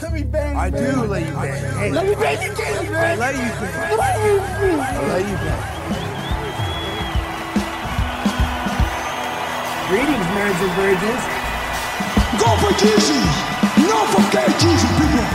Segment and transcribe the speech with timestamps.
[0.00, 0.56] Let me bang.
[0.56, 1.74] I do let you bang.
[1.74, 3.04] Hey, let me bang you, Katie, man.
[3.04, 3.98] I let you bang.
[4.78, 5.62] I let you bang.
[9.90, 11.22] Greetings, marrieds and virgins.
[12.38, 13.26] Go for Jesus.
[13.90, 15.26] No for gay Jesus, people.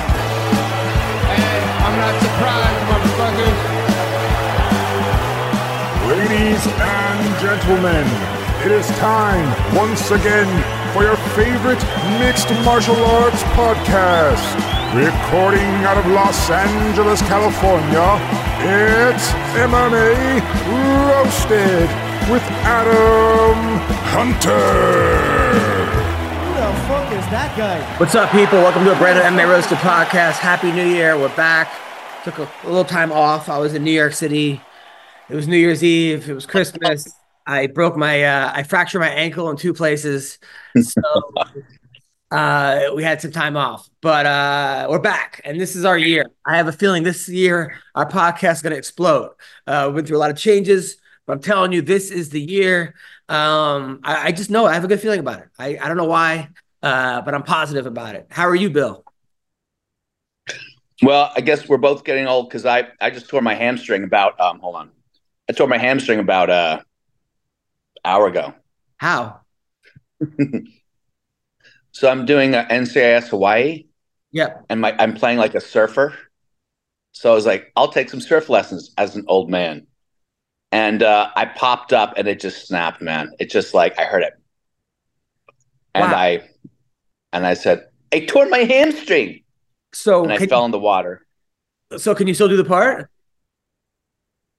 [1.27, 3.59] Hey, I'm not surprised, motherfuckers.
[6.07, 8.07] Ladies and gentlemen,
[8.63, 10.47] it is time once again
[10.93, 11.81] for your favorite
[12.19, 14.45] mixed martial arts podcast.
[14.93, 18.19] Recording out of Los Angeles, California,
[18.61, 20.39] it's MMA
[21.09, 21.89] Roasted
[22.29, 23.57] with Adam
[24.13, 24.53] Hunter.
[26.45, 27.81] Who the fuck is that guy?
[27.97, 28.59] What's up, people?
[28.59, 30.37] Welcome to a brand new MMA Roasted podcast.
[30.37, 31.17] Happy New Year.
[31.17, 31.71] We're back.
[32.23, 33.49] Took a, a little time off.
[33.49, 34.61] I was in New York City.
[35.27, 36.29] It was New Year's Eve.
[36.29, 37.15] It was Christmas.
[37.45, 40.39] I broke my, uh, I fractured my ankle in two places.
[40.79, 41.01] So
[42.31, 46.25] uh, we had some time off, but uh, we're back, and this is our year.
[46.45, 49.31] I have a feeling this year our podcast is going to explode.
[49.67, 52.41] Uh, we went through a lot of changes, but I'm telling you, this is the
[52.41, 52.95] year.
[53.29, 55.49] Um, I, I just know I have a good feeling about it.
[55.59, 56.49] I, I don't know why,
[56.81, 58.27] uh, but I'm positive about it.
[58.29, 59.03] How are you, Bill?
[61.03, 64.39] Well, I guess we're both getting old because I I just tore my hamstring about
[64.39, 64.91] um hold on.
[65.49, 66.79] I tore my hamstring about uh
[68.05, 68.53] hour ago.
[68.97, 69.41] How?
[71.91, 73.85] So I'm doing a NCIS Hawaii
[74.31, 74.65] Yep.
[74.69, 76.15] and my I'm playing like a surfer.
[77.11, 79.87] So I was like, I'll take some surf lessons as an old man.
[80.71, 83.31] And uh, I popped up and it just snapped, man.
[83.39, 84.33] It just like I heard it.
[85.95, 86.17] And Wow.
[86.17, 86.49] I
[87.33, 89.43] and I said, I tore my hamstring.
[89.93, 91.25] So And I fell in the water.
[91.97, 93.09] so can you still do the part?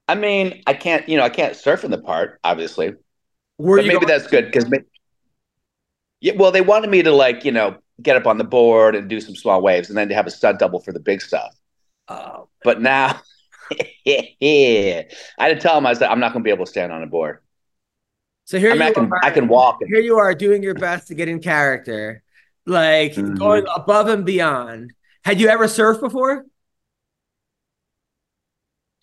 [0.09, 2.95] I mean, I can't, you know, I can't surf in the part, obviously.
[3.59, 4.67] You maybe going- that's good because
[6.21, 9.09] yeah, well, they wanted me to like you know get up on the board and
[9.09, 11.55] do some small waves, and then to have a stunt double for the big stuff.
[12.09, 13.21] Oh, But now,
[14.05, 15.07] yeah, I
[15.39, 17.03] had to tell them I said I'm not going to be able to stand on
[17.03, 17.39] a board.
[18.45, 19.21] so here I mean, you I can are.
[19.25, 19.79] I can walk.
[19.87, 22.23] Here you are doing your best to get in character,
[22.67, 23.39] like Mhm.
[23.39, 24.93] going above and beyond.
[25.25, 26.45] Had you ever surfed before?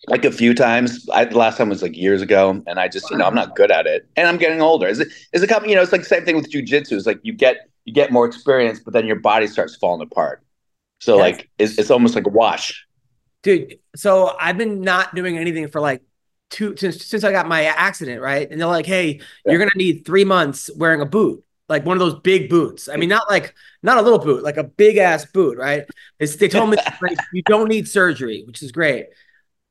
[0.08, 1.08] Like a few times.
[1.12, 3.56] I, the last time was like years ago, and I just you know I'm not
[3.56, 4.86] good at it, and I'm getting older.
[4.86, 5.70] Is it is it coming?
[5.70, 6.92] You know, it's like the same thing with jujitsu.
[6.92, 10.42] It's like you get you get more experience, but then your body starts falling apart.
[11.00, 11.18] So Yes.
[11.18, 12.86] like it's, it's almost like a wash.
[13.42, 16.02] Dude, so I've been not doing anything for like
[16.50, 18.48] two since since I got my accident, right?
[18.48, 22.00] And they're like, "Hey, you're gonna need three months wearing a boot, like one of
[22.00, 22.88] those big boots.
[22.88, 25.86] I mean, not like not a little boot, like a big ass boot, right?"
[26.20, 29.06] It's, they told me like, you don't need surgery, which is great.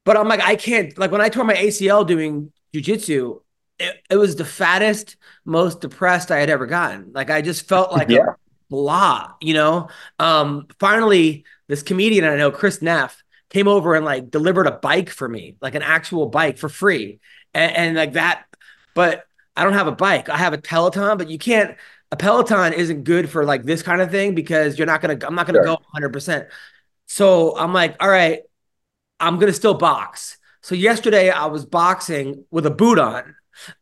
[0.05, 0.97] But I'm like, I can't.
[0.97, 3.41] Like when I tore my ACL doing jujitsu,
[3.79, 7.11] it, it was the fattest, most depressed I had ever gotten.
[7.13, 8.33] Like I just felt like Yeah.
[8.69, 9.89] blah, you know.
[10.19, 15.09] Um, finally, this comedian I know, Chris Neff, came over and like delivered a bike
[15.09, 17.19] for me, like an actual bike for free,
[17.53, 18.45] and, and like that.
[18.95, 19.25] But
[19.55, 20.29] I don't have a bike.
[20.29, 21.77] I have a Peloton, but you can't.
[22.11, 25.17] A Peloton isn't good for like this kind of thing because you're not gonna.
[25.25, 25.63] I'm not gonna Sure.
[25.63, 26.13] go 100.
[26.13, 26.47] percent
[27.07, 28.41] So I'm like, all right,
[29.21, 30.37] I'm gonna still box.
[30.61, 33.35] So yesterday I was boxing with a boot on,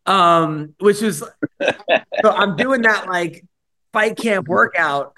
[0.06, 1.24] um, which was
[1.62, 3.46] so I'm doing that like
[3.94, 5.18] fight camp workout,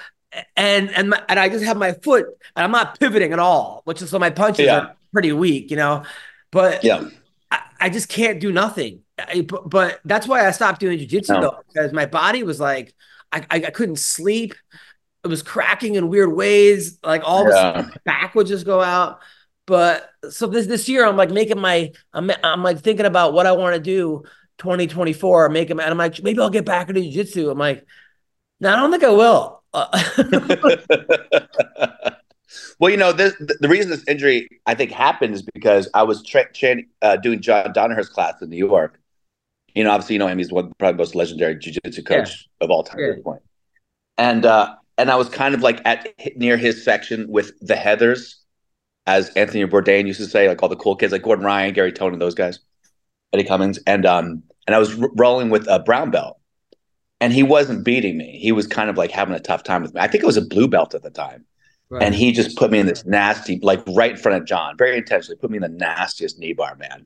[0.55, 3.81] and and my, and I just have my foot, and I'm not pivoting at all,
[3.85, 4.79] which is so my punches Yeah.
[4.79, 6.03] are pretty weak, you know.
[6.51, 7.07] But Yeah.
[7.51, 9.01] I, I just can't do nothing.
[9.19, 11.41] I- but, but that's why I stopped doing jujitsu No.
[11.41, 12.93] though, because my body was like,
[13.31, 14.53] I, I, couldn't sleep.
[15.23, 16.97] It was cracking in weird ways.
[17.03, 19.19] Like all of a sudden, my back would just go out.
[19.71, 23.47] But so this this year, I'm like making my, I'm, I'm like thinking about what
[23.47, 24.23] I want to do
[24.57, 27.49] 2024, make them, and I'm like, maybe I'll get back into jujitsu.
[27.49, 27.85] I'm like,
[28.59, 29.63] no, I don't think I will.
[29.73, 29.87] Uh,
[32.79, 36.21] well, you know, this the, reason this injury I think happened is because I was
[36.21, 38.99] tra- tra- uh, doing John Danaher's class in New York.
[39.73, 42.69] You know, obviously, you know him; he's one probably the most legendary jiu-jitsu coach of
[42.71, 43.07] all time Yeah.
[43.07, 43.41] at this point.
[44.17, 48.40] And uh, and I was kind of like at near his section with the Heathers,
[49.07, 51.92] as Anthony Bourdain used to say, like all the cool kids, like Gordon Ryan, Gary
[51.92, 52.59] Tone, those guys,
[53.33, 56.39] Eddie Cummings, and um, and I was r- rolling with a brown belt,
[57.19, 58.39] and he wasn't beating me.
[58.42, 60.01] He was kind of like having a tough time with me.
[60.01, 61.45] I think it was a blue belt at the time.
[62.00, 64.98] And he just put me in this nasty, like right in front of John, very
[64.98, 67.06] intentionally put me in the nastiest knee bar, man.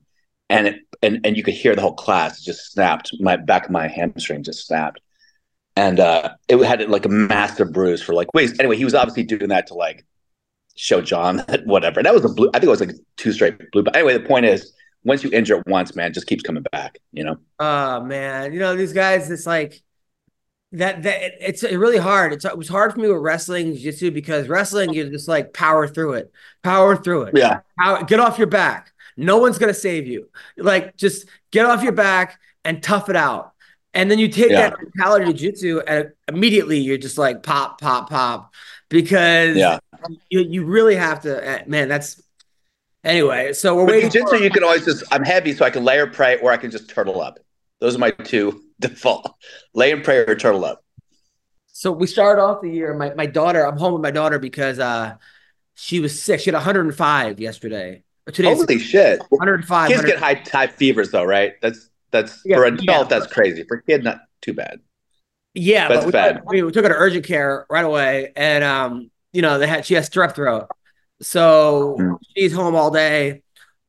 [0.49, 3.11] And it and and you could hear the whole class just snapped.
[3.19, 5.01] My back of my hamstring just snapped.
[5.75, 8.59] And uh it had like a massive bruise for like weeks.
[8.59, 10.05] Anyway, he was obviously doing that to like
[10.75, 12.03] show John that whatever.
[12.03, 13.83] That was a blue, I think it was like two straight blue.
[13.83, 14.73] But anyway, the point is
[15.03, 17.37] once you injure it once, man, just keeps coming back, you know?
[17.59, 19.29] Oh man, you know these guys.
[19.29, 19.81] It's like
[20.71, 22.33] that that it- it's really hard.
[22.33, 25.87] It's it was hard for me with wrestling jiu-jitsu because wrestling you just like power
[25.87, 26.31] through it,
[26.63, 27.37] power through it.
[27.37, 27.59] Yeah.
[27.79, 28.91] Power, get off your back.
[29.15, 30.29] No one's gonna save you.
[30.57, 33.53] Like just get off your back and tough it out.
[33.93, 34.71] And then you take Yeah.
[34.71, 38.53] that mentality to jiu-jitsu and immediately you're just like pop, pop, pop.
[38.89, 39.79] Because Yeah.
[40.29, 42.21] You, you really have to eh, man, that's
[43.03, 43.53] anyway.
[43.53, 44.09] So we're With waiting.
[44.11, 46.51] jiu-jitsu, for- you can always just I'm heavy, so I can lay or pray, or
[46.51, 47.39] I can just turtle up.
[47.79, 49.33] Those are my two default.
[49.73, 50.83] Lay and pray or turtle up.
[51.67, 52.93] So we started off the year.
[52.93, 55.15] My my daughter, I'm home with my daughter because uh
[55.73, 56.39] she was sick.
[56.39, 58.03] She had 105 yesterday.
[58.31, 59.21] Today's Holy shit.
[59.29, 59.87] 105.
[59.89, 61.53] Kids 100 get high high fevers though, right?
[61.61, 63.03] That's that's Yeah, for adult, yeah.
[63.03, 63.63] that's crazy.
[63.67, 64.79] For kid, not too bad.
[65.53, 66.41] yeah, that's but we, bad.
[66.45, 69.85] we, we took her to urgent care right away, and um, you know, they had
[69.85, 70.69] she has strep throat,
[71.21, 73.41] so she's home all day.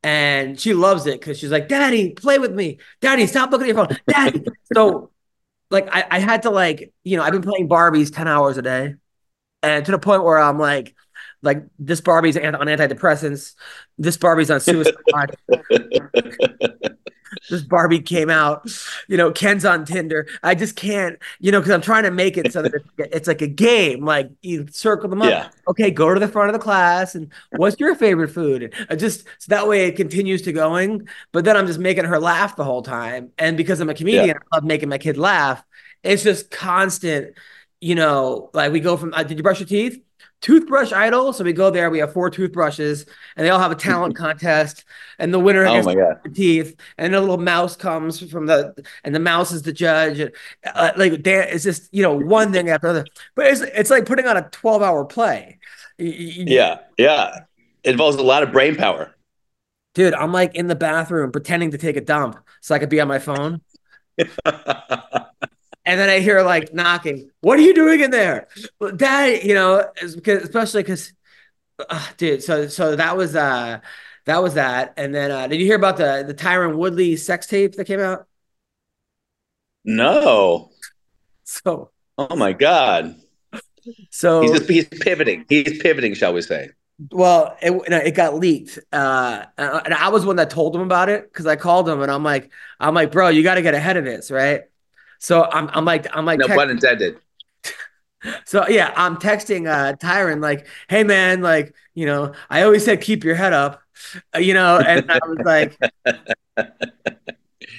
[0.03, 2.79] And she loves it because she's like, Daddy, play with me.
[3.01, 3.99] Daddy, stop looking at your phone.
[4.07, 4.45] Daddy.
[4.73, 5.11] so
[5.71, 8.63] like I, I had to like, you know, I've been playing Barbies 10 hours a
[8.63, 8.95] day.
[9.65, 10.95] And to the point where I'm like,
[11.43, 13.55] like this Barbie's on antidepressants,
[13.99, 15.37] this Barbie's on suicide.
[17.51, 18.71] this Barbie came out,
[19.09, 20.27] you know, Ken's on Tinder.
[20.43, 23.29] I just can't, you know, because I'm trying to make it so that it's, it's
[23.29, 24.05] like a game.
[24.05, 25.31] Like you circle them up.
[25.31, 25.49] Yeah.
[25.69, 28.63] Okay, go to the front of the class and what's your favorite food?
[28.63, 31.09] And I just so that way it continues to going.
[31.33, 33.33] But then I'm just making her laugh the whole time.
[33.39, 35.65] And because I'm a comedian, I love making my kid laugh.
[36.03, 37.35] It's just constant,
[37.81, 40.01] you know, like we go from uh, did you brush your teeth?
[40.43, 41.33] Toothbrush idol.
[41.33, 43.07] So we go there, we have four toothbrushes,
[43.37, 44.85] and they all have a talent contest,
[45.19, 46.21] and the winner Oh god.
[46.25, 48.75] the teeth, and a little mouse comes from the,
[49.05, 50.21] and the mouse is the judge.
[50.21, 50.33] And,
[50.65, 54.07] uh, like Dan, it's just you know one thing after another, but it's it's like
[54.07, 55.59] putting on a twelve hour play.
[55.99, 57.41] Yeah, yeah.
[57.83, 59.15] It involves a lot of brain power.
[59.95, 63.01] dude, I'm like in the bathroom pretending to take a dump so I could be
[63.01, 63.61] on my phone,
[65.87, 67.31] and then I hear like knocking.
[67.43, 68.49] What are you doing in there,
[68.81, 69.45] well, Dad?
[69.45, 71.15] You know, especially because,
[71.89, 72.43] uh, dude.
[72.45, 73.81] So so that was uh
[74.27, 77.47] that was that, and then uh, did you hear about the the Tyron Woodley sex
[77.49, 78.29] tape that came out?
[79.85, 80.71] no.
[81.45, 83.17] So Oh my god.
[84.11, 85.45] so He's just he's pivoting.
[85.49, 86.71] He's pivoting, shall we say?
[87.11, 91.31] Well, it it got leaked, uh, and I was one that told him about it
[91.31, 92.51] because I called him and I'm like,
[92.81, 94.63] I'm like, bro, you got to get ahead of this, right?
[95.19, 97.19] So I'm, I'm like, I'm like, No text- pun intended.
[98.45, 103.01] so yeah, I'm texting uh Tyron like, hey man, like, you know, I always said
[103.01, 103.83] keep your head up,
[104.35, 105.79] uh, you know, and I was like,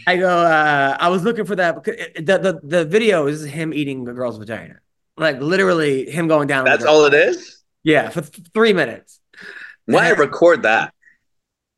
[0.08, 4.08] I go, uh, I was looking for that the the the video is him eating
[4.08, 4.80] a girl's vagina,
[5.18, 6.66] like literally him going down.
[6.66, 7.64] That's all it is?
[7.84, 9.20] Yeah, for th- three minutes.
[9.86, 10.94] Why record that?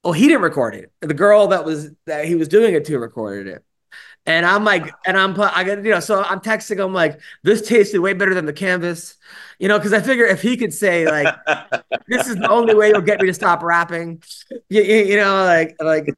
[0.03, 0.91] Well, he didn't record it.
[1.01, 3.63] The girl that was that he was doing it to recorded it.
[4.25, 7.19] And I'm like, and I'm I got to, you know, so I'm texting him like,
[7.43, 9.17] this tasted way better than the canvas,
[9.59, 11.39] you know, because I figure if he could say like,
[12.07, 14.23] this is the only way you'll get me to stop rapping,
[14.69, 16.15] you, you, you know, like like,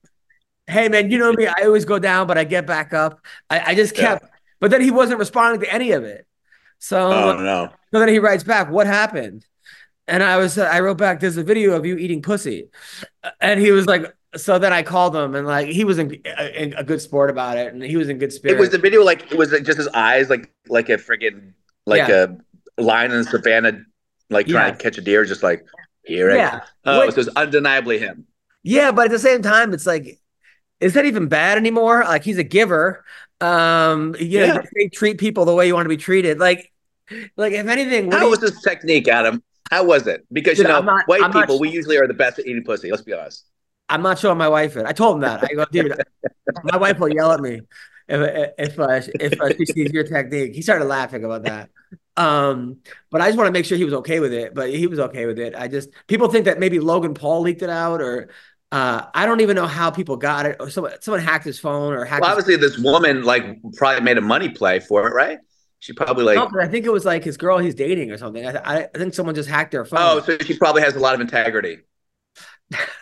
[0.68, 3.22] hey man, you know me, I always go down, but I get back up.
[3.50, 4.18] I, I just Yeah.
[4.20, 4.26] kept,
[4.60, 6.28] but then he wasn't responding to any of it.
[6.80, 7.70] So, Oh no.
[7.94, 9.46] so then he writes back, "What happened?"
[10.08, 12.70] And I was, I wrote back, "There's a video of you eating pussy,"
[13.42, 14.06] and he was like,
[14.36, 16.14] "So then I called him, and like he was in,
[16.56, 18.78] in a good sport about it, and he was in good spirit." It was the
[18.78, 21.54] video like it was it just his eyes like like a friggin'
[21.86, 22.38] like a
[22.78, 23.82] lion in the savannah
[24.30, 24.78] like trying Yeah.
[24.78, 25.66] to catch a deer, just like
[26.06, 27.14] here yeah, Oh, Wait.
[27.14, 28.26] so it's undeniably him.
[28.64, 30.20] yeah, but at the same time, it's like,
[30.80, 32.04] is that even bad anymore?
[32.06, 33.04] Like he's a giver.
[33.42, 34.62] Um, you know, Yeah.
[34.76, 36.40] they treat people the way you want to be treated.
[36.40, 36.72] Like,
[37.36, 39.44] like if anything, what How was this technique, Adam?
[39.70, 40.26] How was it?
[40.32, 42.90] Because you know, not- white I'm people, we usually are the best at eating pussy.
[42.90, 43.46] Let's be honest.
[43.92, 44.86] I'm not showing my wife it.
[44.86, 45.44] I told him that.
[45.44, 45.94] I go, dude,
[46.64, 47.62] my wife will yell at me
[48.08, 50.56] if if uh, if uh, she sees your technique.
[50.56, 51.70] He started laughing about that.
[52.18, 52.78] Um,
[53.10, 54.54] but I just want to make sure he was okay with it.
[54.54, 55.56] But he was okay with it.
[55.56, 58.30] I just people think that maybe Logan Paul leaked it out, or
[58.72, 61.94] uh, I don't even know how people got it, or someone someone hacked his phone,
[61.94, 62.22] or hacked.
[62.22, 63.44] Well, obviously, this woman like
[63.74, 65.40] probably made a money play for it, right?
[65.80, 68.46] She probably like, no, I think it was like his girl he's dating or something.
[68.46, 70.00] I, I, I think someone just hacked their phone.
[70.00, 71.80] oh, so she probably has a lot of integrity.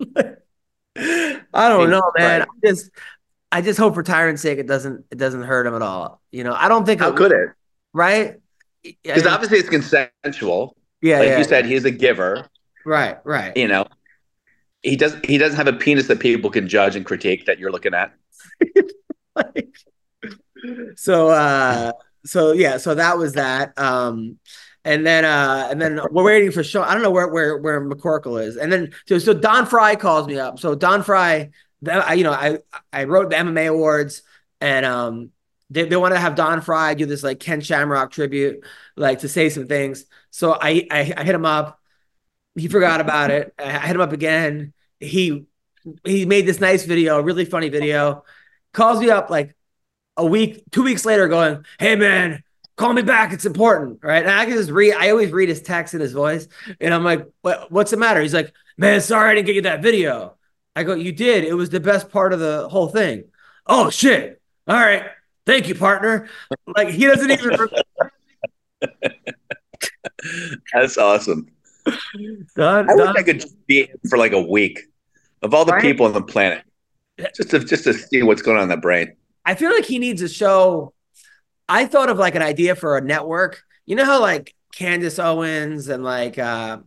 [0.96, 2.40] I don't know, man.
[2.40, 2.42] Right.
[2.42, 2.90] I just
[3.52, 6.20] I just hope for Tyron's sake it doesn't it doesn't hurt him at all.
[6.30, 7.50] You know, I don't think How it could it?
[7.92, 8.36] right?
[8.82, 10.76] Because Yeah, obviously it's consensual.
[11.02, 11.38] yeah, Like yeah.
[11.38, 12.46] you said, he's a giver.
[12.84, 13.56] right, right.
[13.56, 13.86] You know,
[14.82, 15.16] he does.
[15.24, 18.12] He doesn't have a penis that people can judge and critique that you're looking at.
[20.96, 21.92] so uh
[22.24, 23.78] so yeah, so that was that.
[23.78, 24.38] Um
[24.86, 26.84] and then uh and then we're waiting for Sean.
[26.84, 28.56] I don't know where where where McCorkle is.
[28.56, 30.60] And then so so Don Frye calls me up.
[30.60, 31.50] So Don Frye,
[31.86, 32.60] I, you know, I
[32.92, 34.22] I wrote the MMA awards
[34.60, 35.30] and um
[35.70, 38.64] they, they want to have Don Frye do this like Ken Shamrock tribute,
[38.96, 40.04] like to say some things.
[40.30, 41.80] So I I, I hit him up.
[42.54, 43.52] He forgot about it.
[43.58, 44.72] I hit him up again.
[45.00, 45.46] He
[46.04, 48.22] he made this nice video, really funny video.
[48.72, 49.56] Calls me up like
[50.16, 52.44] a week, two weeks later, going, "Hey man,
[52.76, 53.32] call me back.
[53.32, 54.94] It's important, right?" And I can just read.
[54.94, 56.46] I always read his text in his voice,
[56.80, 59.62] and I'm like, what, "What's the matter?" He's like, "Man, sorry I didn't get you
[59.62, 60.36] that video."
[60.74, 61.44] I go, "You did.
[61.44, 63.24] It was the best part of the whole thing."
[63.66, 64.40] Oh shit!
[64.68, 65.04] All right,
[65.46, 66.28] thank you, partner.
[66.76, 67.56] Like he doesn't even.
[70.72, 71.48] That's awesome.
[71.86, 71.92] I
[72.94, 74.80] wish I could be him for like a week
[75.42, 75.82] of all the Right?
[75.82, 76.64] people on the planet,
[77.36, 79.14] just to just to see what's going on in the brain.
[79.44, 80.92] I feel like he needs a show.
[81.68, 83.62] I thought of like an idea for a network.
[83.86, 86.78] You know how like Candace Owens and like uh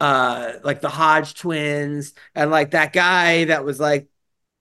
[0.00, 4.08] uh like the Hodge twins and like that guy that was like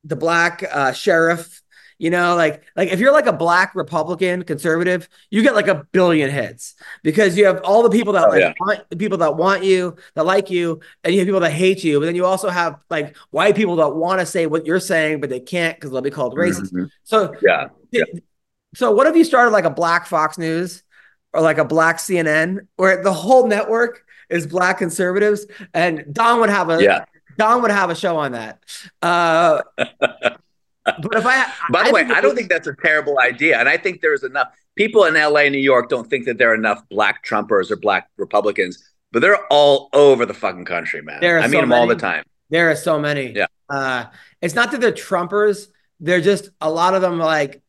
[0.04, 1.62] the black uh sheriff,
[1.98, 5.86] you know, like like if you're like a black Republican conservative, you get like a
[5.92, 8.54] billion hits because you have all the people that Oh, like yeah.
[8.60, 11.84] want the people that want you, that like you, and you have people that hate
[11.84, 14.80] you, but then you also have like white people that want to say what you're
[14.80, 16.74] saying, but they can't because they'll be called racist.
[16.74, 16.90] Mhm.
[17.04, 17.36] So
[17.92, 18.04] Yeah.
[18.76, 20.84] So what if you started like a black Fox News
[21.34, 26.50] or like a black CNN where the whole network is black conservatives and Don would
[26.50, 27.06] have a Yeah.
[27.38, 28.60] Don would have a show on that.
[29.02, 33.58] Uh, but if I By the I way, I don't think that's a terrible idea,
[33.58, 36.56] and I think there's enough people in LA, New York, don't think that there are
[36.56, 41.22] enough black Trumpers or black Republicans, but they're all over the fucking country, man.
[41.22, 42.24] There are I meet so them all the time.
[42.50, 43.32] there are so many.
[43.32, 43.48] Yeah.
[43.70, 44.06] Uh,
[44.42, 45.68] it's not that they're Trumpers.
[46.00, 47.62] They're just a lot of them like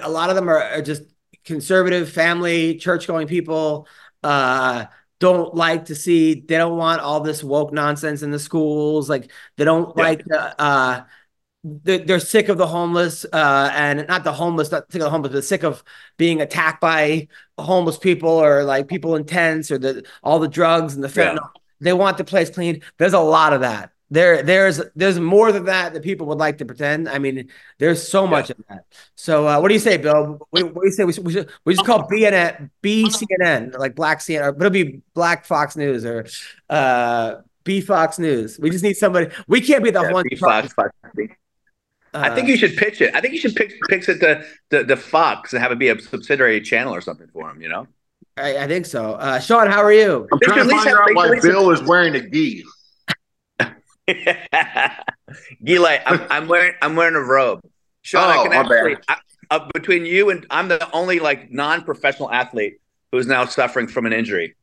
[0.00, 1.02] a lot of them are, are just
[1.44, 3.86] conservative family church going people
[4.22, 4.84] uh
[5.18, 9.30] don't like to see they don't want all this woke nonsense in the schools like
[9.56, 10.02] they don't Yeah.
[10.02, 11.04] like the, uh
[11.64, 15.32] they're, sick of the homeless uh and not the homeless not sick of the homeless
[15.32, 15.84] but sick of
[16.16, 20.94] being attacked by homeless people or like people in tents or the all the drugs
[20.94, 21.34] and the Yeah.
[21.34, 25.52] fentanyl they want the place clean there's a lot of that there there's there's more
[25.52, 28.84] than that that people would like to pretend i mean there's so much of that
[29.14, 31.50] so uh, what do you say bill what, what do you say we we, should,
[31.64, 36.04] we just call bnn bcnn like black cnn or but it'll be black fox news
[36.04, 36.26] or
[36.68, 40.36] uh b fox news we just need somebody we can't be the Yeah, one be
[40.36, 40.90] Fox, Fox.
[42.14, 43.14] I uh, think you should pitch it.
[43.14, 45.88] I think you should pitch, pitch it to, to, to Fox and have it be
[45.88, 47.86] a subsidiary channel or something for him, you know?
[48.36, 50.96] I, I think so uh sean how are you I'm trying to at least find
[50.96, 52.64] out why Bill is wearing a gi.
[55.64, 57.60] Gile, I'm, I'm wearing I'm wearing a robe.
[58.02, 59.16] Sean, I Oh, can actually I,
[59.50, 62.74] uh, between you and I'm the only like non-professional athlete
[63.12, 64.54] who's now suffering from an injury.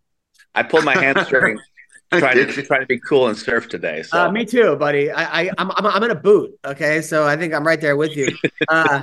[0.55, 1.59] I pulled my hamstring
[2.13, 2.63] trying to you?
[2.63, 4.03] trying to be cool and surf today.
[4.03, 5.11] So Uh, me too, buddy.
[5.11, 6.57] I, I I'm, I'm I'm in a boot.
[6.65, 8.37] Okay, so I think I'm right there with you.
[8.67, 9.01] Uh,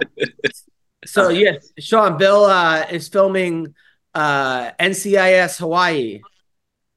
[1.05, 3.75] so yes, Sean Bill uh, is filming
[4.14, 6.23] uh, NCIS Hawaii,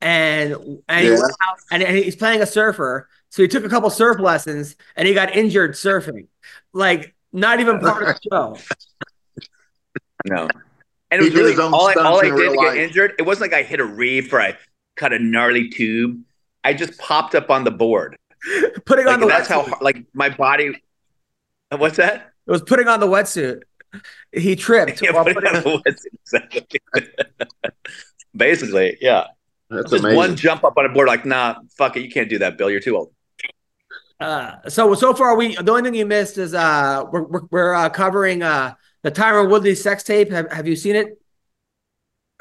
[0.02, 0.54] and
[0.88, 1.20] and, Yeah.
[1.20, 3.08] went out, and and he's playing a surfer.
[3.30, 6.28] So he took a couple surf lessons, and he got injured surfing.
[6.74, 9.48] Like not even part of the show.
[10.26, 10.48] no.
[11.12, 12.78] And it was did really his all I, all I did real to get life.
[12.78, 13.14] injured.
[13.20, 14.58] It wasn't like I hit a reef or I
[14.96, 16.22] cut a gnarly tube.
[16.64, 18.18] I just popped up on the board.
[18.86, 19.70] Putting on the that's how wetsuit.
[19.70, 20.82] hard- like my body.
[21.76, 22.32] What's that?
[22.48, 23.62] It was putting on the wetsuit.
[24.32, 25.02] He tripped.
[25.04, 26.14] Yeah, while put it putting- on the wetsuit.
[26.22, 26.80] Exactly.
[28.36, 29.26] Basically, yeah.
[29.70, 30.18] That's Just amazing.
[30.18, 32.70] one jump up on a board, like, nah, fuck it, you can't do that, Bill.
[32.72, 33.12] You're too old.
[34.20, 37.74] Uh, so so far we the only thing you missed is uh we're we're, we're
[37.74, 40.30] uh, covering uh the Tyron Woodley sex tape.
[40.32, 41.20] Have Have you seen it?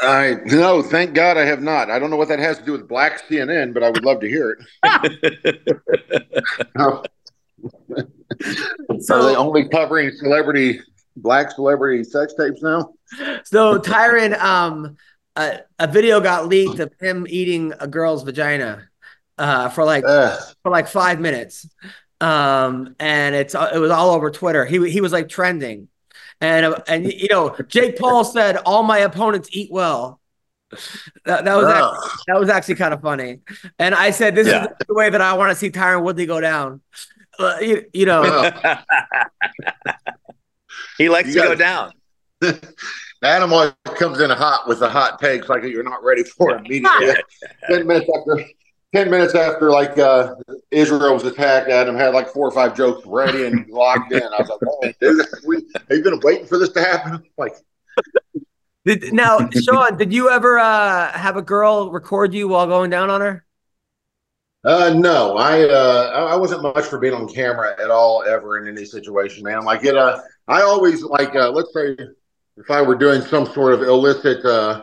[0.01, 1.91] I no, thank God I have not.
[1.91, 4.21] I don't know what that has to do with Black CNN, but I would love
[4.21, 5.79] to hear it.
[6.77, 7.03] No.
[9.11, 10.81] Are they So only covering celebrity
[11.17, 12.93] black celebrity sex tapes now?
[13.45, 14.97] so Tyron um
[15.37, 18.89] a, a video got leaked of him eating a girl's vagina
[19.39, 20.41] uh for like Ugh.
[20.63, 21.69] for like five minutes.
[22.21, 24.65] Um, and it's it was all over Twitter.
[24.67, 25.89] He he was like trending,
[26.41, 30.21] and uh, and you know Jake Paul said all my opponents eat well.
[31.25, 33.39] That, that was actually, that was actually kind of funny.
[33.79, 34.65] And I said this Yeah.
[34.65, 36.83] is the way that I want to see Tyron Woodley go down.
[37.39, 38.23] Uh, you, you know,
[40.99, 41.93] he likes You to got- go down.
[43.23, 47.15] Adam always comes in hot with the hot takes like you're not ready for immediately.
[47.69, 48.45] ten minutes after
[48.95, 50.35] ten minutes after like uh
[50.71, 54.23] Israel was attacked, Adam had like four or five jokes ready and locked in.
[54.23, 57.23] I was like, oh, dude, we, have you been waiting for this to happen?
[57.39, 57.55] Like
[58.85, 63.11] did, now Sean, did you ever uh, have a girl record you while going down
[63.11, 63.45] on her?
[64.65, 68.69] Uh, no, I uh, I wasn't much for being on camera at all ever in
[68.69, 69.65] any situation, man.
[69.65, 71.97] Like it, uh, I always like, uh, let's say,
[72.57, 74.83] if I were doing some sort of illicit uh,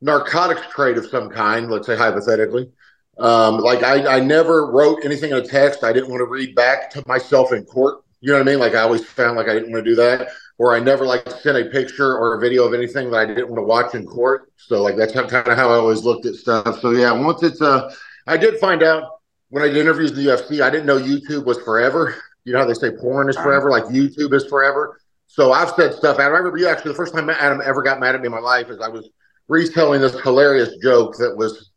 [0.00, 2.70] narcotics trade of some kind, let's say hypothetically,
[3.18, 6.54] um, like I, I never wrote anything in a text I didn't want to read
[6.54, 8.04] back to myself in court.
[8.20, 8.60] You know what I mean?
[8.60, 11.28] Like I always found like I didn't want to do that, or I never like
[11.30, 14.06] sent a picture or a video of anything that I didn't want to watch in
[14.06, 14.52] court.
[14.56, 16.80] So like that's kind of how I always looked at stuff.
[16.80, 17.92] So yeah, once it's uh,
[18.26, 19.20] I did find out
[19.50, 22.16] when I did interviews in the UFC, I didn't know YouTube was forever.
[22.44, 25.00] You know how they say porn is forever, like YouTube is forever.
[25.26, 26.18] So I've said stuff.
[26.18, 28.38] I remember you actually the first time Adam ever got mad at me in my
[28.38, 29.10] life is I was
[29.48, 31.70] retelling this hilarious joke that was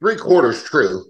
[0.00, 1.04] three quarters true.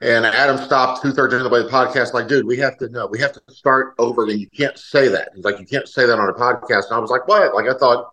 [0.00, 2.88] And Adam stopped two thirds of the way the podcast, like, dude, we have to
[2.88, 4.24] know, we have to start over.
[4.24, 5.30] And you can't say that.
[5.34, 6.84] He's like, you can't say that on a podcast.
[6.86, 7.52] And I was like, what?
[7.52, 8.08] Like, I thought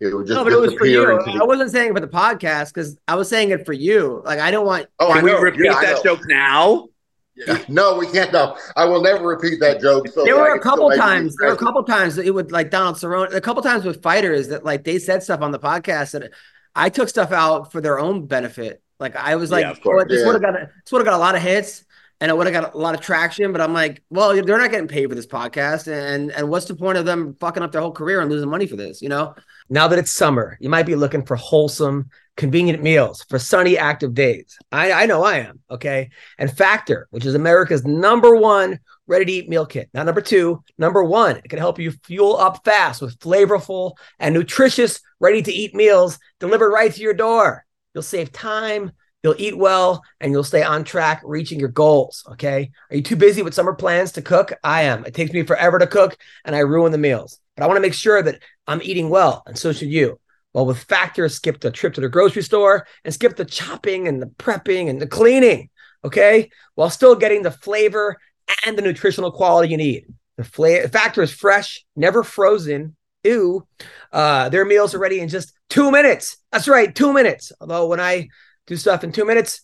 [0.00, 1.18] it would just No, but it was for you.
[1.18, 4.22] into I wasn't saying it for the podcast because I was saying it for you.
[4.24, 4.86] Like I don't want.
[4.98, 5.40] Oh, I Can we know.
[5.40, 6.14] repeat Yeah, that know.
[6.14, 6.88] joke now?
[7.34, 7.62] Yeah.
[7.68, 8.32] No, we can't.
[8.32, 10.08] No, I will never repeat that joke.
[10.08, 11.36] So There that I were a couple make times.
[11.36, 13.32] There were a couple times that it would like Donald Cerrone.
[13.34, 16.32] A couple times with fighters that like they said stuff on the podcast that
[16.74, 18.82] I took stuff out for their own benefit.
[19.00, 20.04] Like I was like, Yeah, of course.
[20.04, 20.26] "Oh, this Yeah.
[20.26, 21.84] would have got a, this would have got a lot of hits
[22.20, 23.52] and it would have got a lot of traction.
[23.52, 26.74] But I'm like, well, they're not getting paid for this podcast, and and what's the
[26.74, 29.00] point of them fucking up their whole career and losing money for this?
[29.02, 29.34] You know.
[29.70, 34.14] Now that it's summer, you might be looking for wholesome, convenient meals for sunny, active
[34.14, 34.56] days.
[34.72, 35.60] I, I know I am.
[35.70, 36.08] Okay.
[36.38, 39.90] And Factor, which is America's number one ready to eat meal kit.
[39.92, 41.36] Not number two, number one.
[41.36, 46.18] It can help you fuel up fast with flavorful and nutritious, ready to eat meals
[46.40, 47.66] delivered right to your door.
[47.94, 48.92] You'll save time,
[49.22, 52.24] you'll eat well, and you'll stay on track reaching your goals.
[52.32, 52.70] Okay.
[52.90, 54.52] Are you too busy with summer plans to cook?
[54.62, 55.04] I am.
[55.04, 57.40] It takes me forever to cook and I ruin the meals.
[57.56, 60.20] But I want to make sure that I'm eating well, and so should you.
[60.54, 64.22] Well, with Factor, skip the trip to the grocery store and skip the chopping and
[64.22, 65.70] the prepping and the cleaning.
[66.04, 66.50] Okay.
[66.74, 68.16] While still getting the flavor
[68.64, 70.06] and the nutritional quality you need.
[70.36, 72.96] The flavor factor is fresh, never frozen.
[73.28, 73.66] Ew.
[74.12, 76.38] Uh, their meals are ready in just two minutes.
[76.50, 77.52] That's right, two minutes.
[77.60, 78.28] Although when I
[78.66, 79.62] do stuff in two minutes,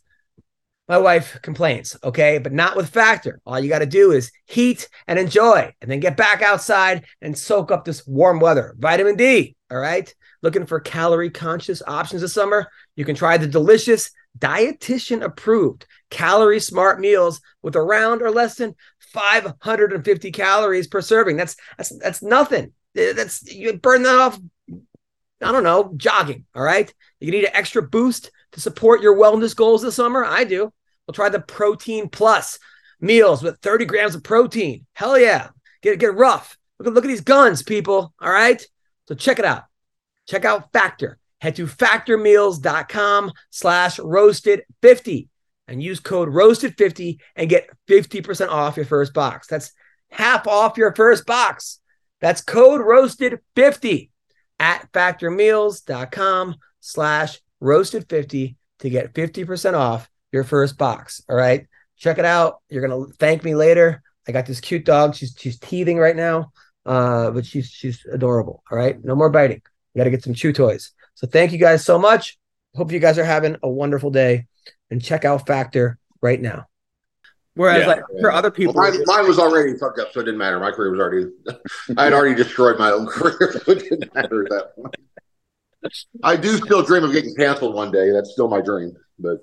[0.87, 3.41] my wife complains, okay, but not with Factor.
[3.47, 7.37] All you got to do is heat and enjoy, and then get back outside and
[7.37, 8.75] soak up this warm weather.
[8.79, 10.15] Vitamin D, all right?
[10.43, 12.67] Looking for calorie conscious options this summer?
[12.97, 18.75] You can try the delicious, dietitian approved, calorie smart meals with around or less than
[19.15, 21.37] 550 calories per serving.
[21.37, 22.73] That's that's that's nothing.
[22.95, 24.39] That's you burn that off.
[25.43, 26.47] I don't know, jogging.
[26.55, 26.93] All right.
[27.21, 30.25] You need an extra boost to support your wellness goals this summer.
[30.25, 30.73] I do.
[31.07, 32.59] We'll try the Protein Plus
[33.01, 34.87] meals with 30 grams of protein.
[34.95, 35.49] Hell yeah.
[35.83, 36.57] Get get rough.
[36.79, 38.15] Look at look at these guns, people.
[38.21, 38.65] All right.
[39.07, 39.65] So check it out.
[40.27, 41.19] Check out Factor.
[41.41, 45.29] Head to factormeals.com slash roasted 50
[45.69, 49.47] and use code roasted 50 and get 50% off your first box.
[49.49, 49.73] That's
[50.11, 51.81] half off your first box.
[52.21, 54.11] That's code roasted 50
[54.59, 61.23] at factormeals.com slash roasted 50 to get 50% off your first box.
[61.29, 61.67] All right.
[61.97, 62.61] Check it out.
[62.69, 64.03] You're gonna thank me later.
[64.27, 65.15] I got this cute dog.
[65.15, 66.53] She's she's teething right now.
[66.85, 68.63] Uh, but she's she's adorable.
[68.71, 69.03] All right.
[69.03, 69.63] No more biting.
[69.95, 70.93] You got to get some chew toys.
[71.15, 72.37] So thank you guys so much.
[72.75, 74.47] Hope you guys are having a wonderful day
[74.91, 76.67] and check out Factor right now.
[77.57, 77.87] Whereas, Yeah.
[77.87, 80.59] like for other people, Well, mine, mine was already fucked up, so it didn't matter.
[80.59, 81.31] My career was already,
[81.97, 84.95] I had already destroyed my own career, so it didn't matter at that point.
[86.23, 88.11] I do still dream of getting canceled one day.
[88.11, 89.39] That's still my dream, but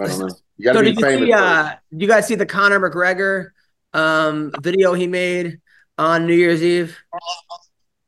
[0.00, 0.28] I don't know.
[0.58, 1.26] You got to so be did you famous.
[1.28, 1.32] see?
[1.32, 3.50] Uh, did you guys see the Conor McGregor
[3.94, 5.60] um, video he made
[5.96, 6.96] on New Year's Eve?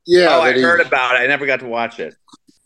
[0.05, 1.19] yeah, oh, I he- heard about it.
[1.23, 2.15] I never got to watch it.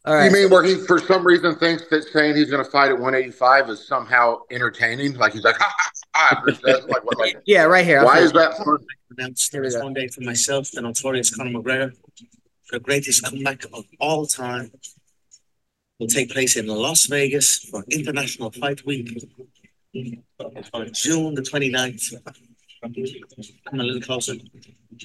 [0.05, 0.25] All right.
[0.25, 2.93] You mean where he, for some reason, thinks that saying he's going to fight at
[2.99, 5.15] 185 is somehow entertaining?
[5.15, 6.43] Like he's like, ha ha ha.
[6.63, 7.99] Like, what, like, yeah, right here.
[7.99, 8.77] I'll why is that fun?
[9.17, 9.83] announced Here we this go.
[9.83, 11.93] one day for myself, the notorious Conor McGregor,
[12.71, 14.71] the greatest comeback of all time,
[15.99, 19.09] will take place in Las Vegas for International Fight Week
[20.73, 22.13] on June the 29th.
[23.69, 24.34] Come a little closer.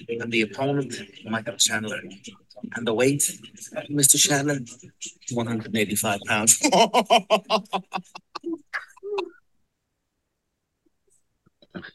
[0.09, 2.01] And the opponent, Michael Chandler.
[2.77, 3.21] And the weight,
[3.91, 4.17] Mr.
[4.19, 4.59] Chandler,
[5.33, 6.61] 185 pounds.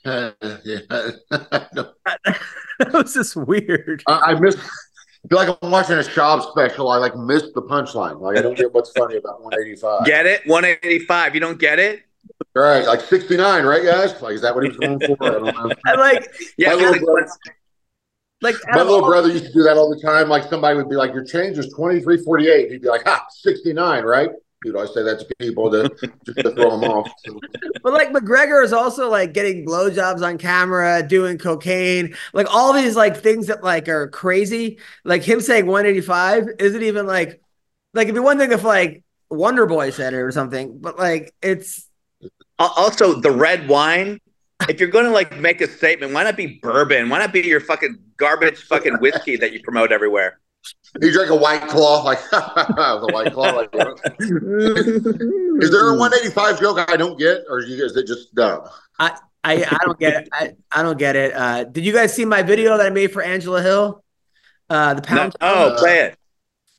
[0.06, 0.32] yeah.
[1.30, 4.04] that was just weird.
[4.08, 4.56] I, I miss.
[4.56, 6.90] I feel like I'm watching a Schaub special.
[6.90, 8.20] I like missed the punchline.
[8.22, 10.06] Like I don't get what's funny about 185.
[10.06, 10.46] Get it?
[10.46, 11.34] 185.
[11.34, 12.05] You don't get it?
[12.56, 14.22] All right, like 69, right, guys?
[14.22, 15.18] Like is that what he was going for?
[15.24, 15.72] I don't know.
[15.86, 16.70] I like, Yeah.
[16.70, 17.30] My little brother-
[18.42, 20.30] like My little brother used to do that all the time.
[20.30, 24.30] Like somebody would be like, "Your change is 23.48." He'd be like, "Ha, 69, right?"
[24.64, 25.90] Dude, I say that to people to
[26.26, 27.10] just to throw them off.
[27.84, 32.96] But like McGregor is also like getting blowjobs on camera, doing cocaine, like all these
[32.96, 34.80] like things that like are crazy.
[35.04, 37.42] Like him saying 185 isn't even like
[37.94, 41.34] like it'd be one thing if like Wonder Boy said it or something, but like
[41.42, 41.88] it's
[42.60, 44.20] Also, the red wine.
[44.70, 47.10] If you're going to like make a statement, why not be bourbon?
[47.10, 50.40] Why not be your fucking garbage fucking whiskey that you promote everywhere?
[51.02, 53.52] He drank a white claw, like the white claw.
[53.52, 53.70] Like,
[55.62, 58.62] is there a 185 joke I don't get, or is, you, is it just dumb?
[58.98, 60.30] I I, I don't get it.
[60.32, 61.34] I, I don't get it.
[61.36, 64.04] Uh, did you guys see my video that I made for Angela Hill?
[64.70, 65.36] Uh, the No, pound.
[65.42, 66.18] oh, play it.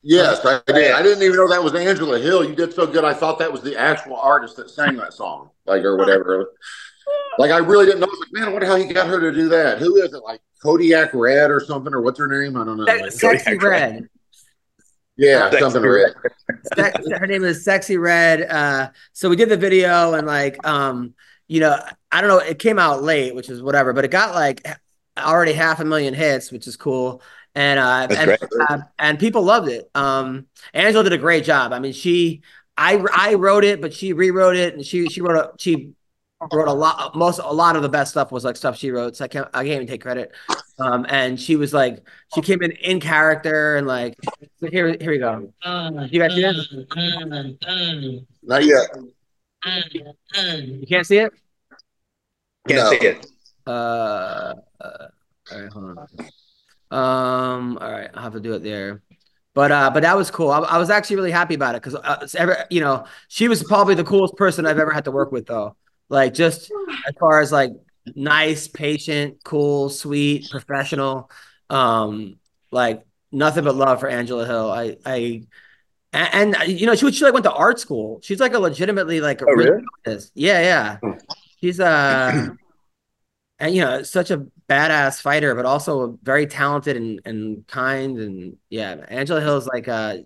[0.08, 0.92] Yes, I did.
[0.92, 2.48] I didn't even know that was Angela Hill.
[2.48, 3.04] You did so good.
[3.04, 6.52] I thought that was the actual artist that sang that song, like or whatever.
[7.38, 8.06] Like I really didn't know.
[8.06, 9.78] I was like, man, I wonder how he got her to do that.
[9.78, 10.22] Who is it?
[10.22, 12.56] Like Kodiak Red or something, or what's her name?
[12.56, 12.84] I don't know.
[12.84, 14.08] Like, Sexyy Red.
[15.16, 16.12] yeah, Sexy something red.
[16.76, 18.42] Se- her name is Sexyy Red.
[18.42, 21.14] Uh, so we did the video and like, um,
[21.48, 21.76] you know,
[22.12, 24.64] I don't know, it came out late, which is whatever, but it got like
[25.18, 27.22] already half a million hits, which is cool.
[27.56, 28.38] And uh, and,
[28.68, 29.90] uh, and people loved it.
[29.94, 31.72] Um, Angela did a great job.
[31.72, 32.42] I mean, she,
[32.76, 35.92] I, I wrote it, but she rewrote it, and she, she wrote a, she
[36.52, 37.16] wrote a lot.
[37.16, 39.16] Most, a lot of the best stuff was like stuff she wrote.
[39.16, 40.32] So I can't, I can't even take credit.
[40.78, 44.14] Um, and she was like, she came in in character and like,
[44.60, 45.50] so here, here we go.
[46.12, 46.54] You guys see that?
[48.42, 48.86] Not yet.
[49.64, 51.32] You can't see it.
[52.68, 52.90] Can't No.
[52.90, 53.26] see it.
[53.66, 54.54] Uh, uh,
[55.50, 56.06] all right, hold on.
[56.90, 59.02] Um, all right, I'll have to do it there.
[59.54, 60.50] But uh, but that was cool.
[60.50, 63.62] I, I was actually really happy about it because uh, ever, you know, she was
[63.62, 65.76] probably the coolest person I've ever had to work with, though.
[66.08, 66.70] Like just
[67.08, 67.72] as far as like
[68.14, 71.30] nice, patient, cool, sweet, professional.
[71.70, 72.38] Um,
[72.70, 74.70] like nothing but love for Angela Hill.
[74.70, 75.42] I I
[76.12, 78.20] and, and you know she she like went to art school.
[78.22, 79.82] She's like a legitimately like Oh, really?
[80.34, 80.98] Yeah, yeah.
[81.60, 82.48] She's uh
[83.58, 88.56] and you know such a badass fighter, but also very talented and and kind and
[88.70, 88.96] yeah.
[89.08, 90.18] Angela hill is like uh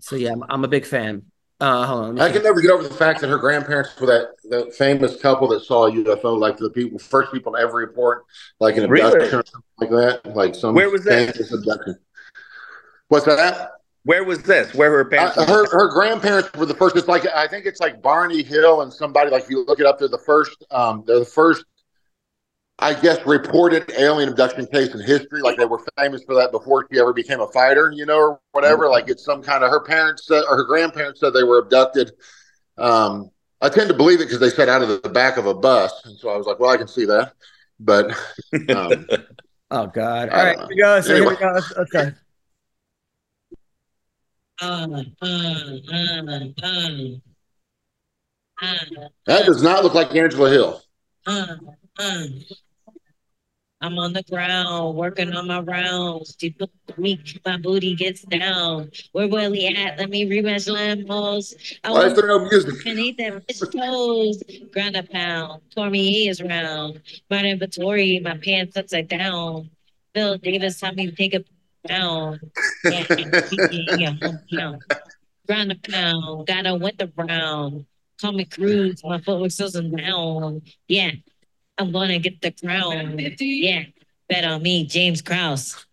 [0.00, 1.22] so yeah, I'm, I'm a big fan.
[1.60, 2.20] Uh, hold on.
[2.20, 2.34] I see.
[2.34, 5.60] can never get over the fact that her grandparents were that the famous couple that
[5.62, 8.24] saw a UFO, like the people, first people to ever report,
[8.60, 9.12] like an Really?
[9.12, 9.90] abduction or something like
[10.24, 11.38] that, like some Where was that?
[11.38, 11.96] abduction.
[13.08, 13.72] What's that?
[14.04, 14.72] Where was this?
[14.74, 15.36] Where were her parents?
[15.36, 16.96] Uh, her her grandparents were the first.
[16.96, 19.86] It's like I think it's like Barney Hill and somebody like if you look it
[19.86, 19.98] up.
[19.98, 20.64] They're the first.
[20.70, 21.64] Um, they're the first.
[22.80, 25.42] I guess reported alien abduction case in history.
[25.42, 28.40] Like they were famous for that before she ever became a fighter, you know, or
[28.52, 28.84] whatever.
[28.84, 28.92] Mm-hmm.
[28.92, 32.12] Like it's some kind of her parents said, or her grandparents said they were abducted.
[32.78, 35.54] Um, I tend to believe it because they said out of the back of a
[35.54, 37.34] bus, and so I was like, well, I can see that.
[37.78, 38.10] But
[38.70, 39.06] um,
[39.72, 40.30] Oh God!
[40.30, 41.00] All right, uh, here we go.
[41.00, 41.60] So here we go.
[41.78, 42.12] Okay.
[49.26, 50.82] that does not look like Angela Hill.
[51.26, 51.54] Uh,
[51.98, 52.24] uh,
[53.82, 56.34] I'm on the ground working on my rounds.
[56.34, 56.60] Deep
[56.98, 58.90] me, my booty gets down.
[59.12, 59.98] Where Willie at?
[59.98, 61.54] Let me rematch Lambos.
[61.82, 62.84] I want no music?
[62.84, 63.40] beneath them
[63.72, 64.42] toes.
[64.72, 65.62] Ground a pound.
[65.74, 67.00] Cormier is round.
[67.30, 69.70] My inventory, my pants upside down.
[70.12, 71.44] Bill Davis taught me to take a
[71.88, 72.40] pound.
[72.84, 73.06] Yeah,
[73.96, 74.12] yeah,
[74.50, 74.72] yeah.
[75.46, 76.46] Ground a pound.
[76.46, 77.86] Gotta win the round.
[78.20, 79.00] Call me Cruz.
[79.02, 80.60] My footwork still down.
[80.86, 81.12] Yeah.
[81.80, 83.18] I'm gonna get the crown.
[83.40, 83.84] Yeah,
[84.28, 85.86] bet on me, James Krause.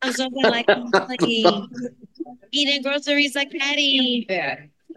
[0.00, 1.44] I'm something like Molly.
[2.50, 4.26] eating groceries like Patty.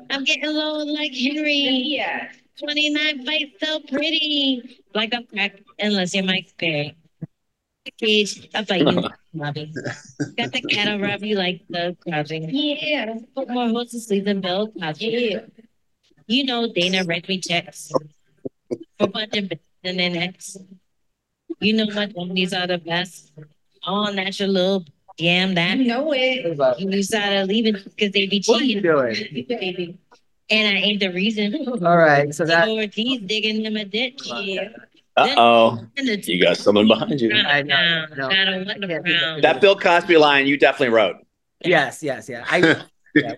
[0.10, 1.84] I'm getting low like Henry.
[1.84, 2.32] Yeah.
[2.60, 4.80] 29 fights so pretty.
[4.96, 6.96] Like I'm crack unless you're Mike Perry.
[8.00, 9.04] Cage, I fight you,
[9.34, 9.74] Robbie.
[10.38, 12.50] Got the cat on Robbie like the crouching.
[12.52, 13.16] Yeah.
[13.36, 15.06] Put more hoes to sleep than Bill Cosby.
[15.32, 15.40] Yeah.
[16.28, 17.92] You know Dana writes me checks
[19.00, 20.58] for budget and then X.
[21.60, 23.32] You know my dummies are the best.
[23.84, 24.86] All natural,
[25.18, 25.78] damn that.
[25.78, 26.80] You know it.
[26.80, 29.48] You started leaving because they be What are you cheating.
[29.50, 29.98] doing?
[30.50, 31.68] And I ain't the reason.
[31.86, 34.22] All right, so that Ortiz digging him a ditch.
[34.28, 34.70] Yeah.
[35.16, 35.80] Uh oh.
[35.98, 37.34] You got someone behind you.
[37.34, 38.30] I know, I know.
[38.30, 39.44] Gotta win the round.
[39.44, 41.16] That Bill Cosby line you definitely wrote.
[41.66, 42.46] yes, yes, yeah.
[42.50, 42.84] I
[43.16, 43.34] yeah.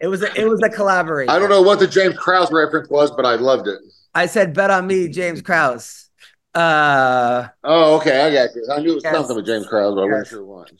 [0.00, 1.30] it was a, it was a collaboration.
[1.32, 3.78] I don't know what the James Krause reference was, but I loved it.
[4.14, 6.08] I said bet on me, James Krause.
[6.54, 8.66] Uh, Oh, okay, I got you.
[8.70, 9.14] I knew it was Yes.
[9.14, 10.10] something with James Krause, but I Yes.
[10.12, 10.70] wasn't sure what.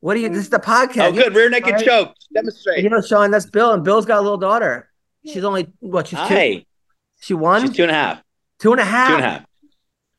[0.00, 0.28] what do you?
[0.28, 1.08] This is the podcast.
[1.08, 1.34] Oh, good.
[1.34, 1.84] Rear naked Right.
[1.84, 2.14] choke.
[2.76, 4.88] You know, Sean, that's Bill, and Bill's got a little daughter.
[5.26, 6.06] She's only what?
[6.06, 6.24] She's two.
[6.34, 6.66] Hi.
[7.20, 8.22] She won She's two and a half.
[8.60, 9.08] two and a half.
[9.08, 9.44] Two and a half.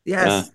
[0.06, 0.52] Yes.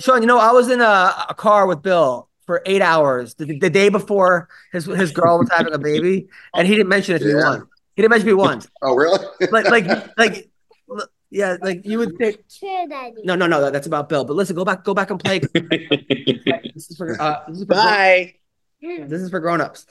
[0.00, 3.58] Sean, you know, I was in a, a car with Bill for eight hours the,
[3.58, 7.18] the day before his his girl was having a baby, and he didn't mention it
[7.20, 7.64] to me once.
[7.94, 8.66] He didn't mention me once.
[8.82, 9.24] Oh, really?
[9.50, 9.86] Like, like,
[10.18, 10.50] like,
[10.90, 12.38] l- yeah, like you would think.
[13.24, 14.24] No, no, no, that's about Bill.
[14.24, 15.38] But listen, go back, go back and play.
[16.74, 18.34] this is for, uh, this is for Bye.
[18.80, 19.86] this is for grown-ups.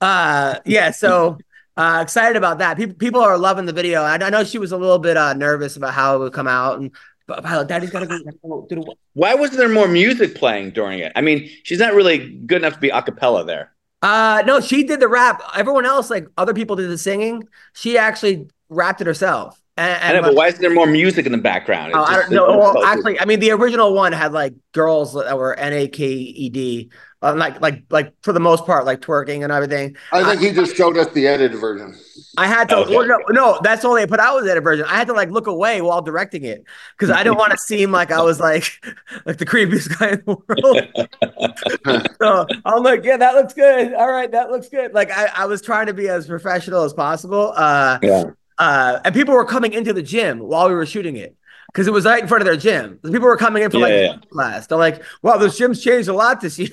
[0.00, 1.38] Uh, yeah, so
[1.76, 2.76] uh, excited about that.
[2.76, 4.02] People, people are loving the video.
[4.02, 6.46] I, I know she was a little bit uh, nervous about how it would come
[6.46, 6.94] out, and
[7.26, 8.06] but, but Daddy's got to
[8.42, 8.66] go.
[8.68, 11.12] do Why wasn't there more music playing during it?
[11.16, 13.72] I mean, she's not really good enough to be a cappella there.
[14.02, 15.42] Uh, no, she did the rap.
[15.54, 17.48] Everyone else, like other people, did the singing.
[17.74, 19.60] She actually rapped it herself.
[19.78, 21.90] And, I and know, but why isn't there more music in the background?
[21.92, 22.58] It Oh, I just- don't know.
[22.58, 26.06] Well, actually, I mean, the original one had like girls that were N A K
[26.06, 29.94] E D, uh, like like like for the most part, like twerking and everything.
[30.12, 31.94] I think he just showed us the edited version.
[32.38, 32.76] I had to.
[32.78, 32.96] Okay.
[32.96, 34.86] well, no, no, that's all they put out was the edited version.
[34.88, 36.64] I had to like look away while directing it
[36.96, 38.82] because I didn't want to seem like I was like
[39.26, 42.08] like the creepiest guy in the world.
[42.18, 43.92] so I'm like, yeah, that looks good.
[43.92, 44.94] All right, that looks good.
[44.94, 47.52] Like I, I was trying to be as professional as possible.
[47.54, 48.24] Uh, Yeah.
[48.58, 51.36] Uh, and people were coming into the gym while we were shooting it
[51.68, 52.98] because it was right in front of their gym.
[53.04, 54.16] People were coming in for like Yeah, yeah.
[54.30, 54.66] class.
[54.66, 56.70] They're like, "Wow, this gym's changed a lot this year."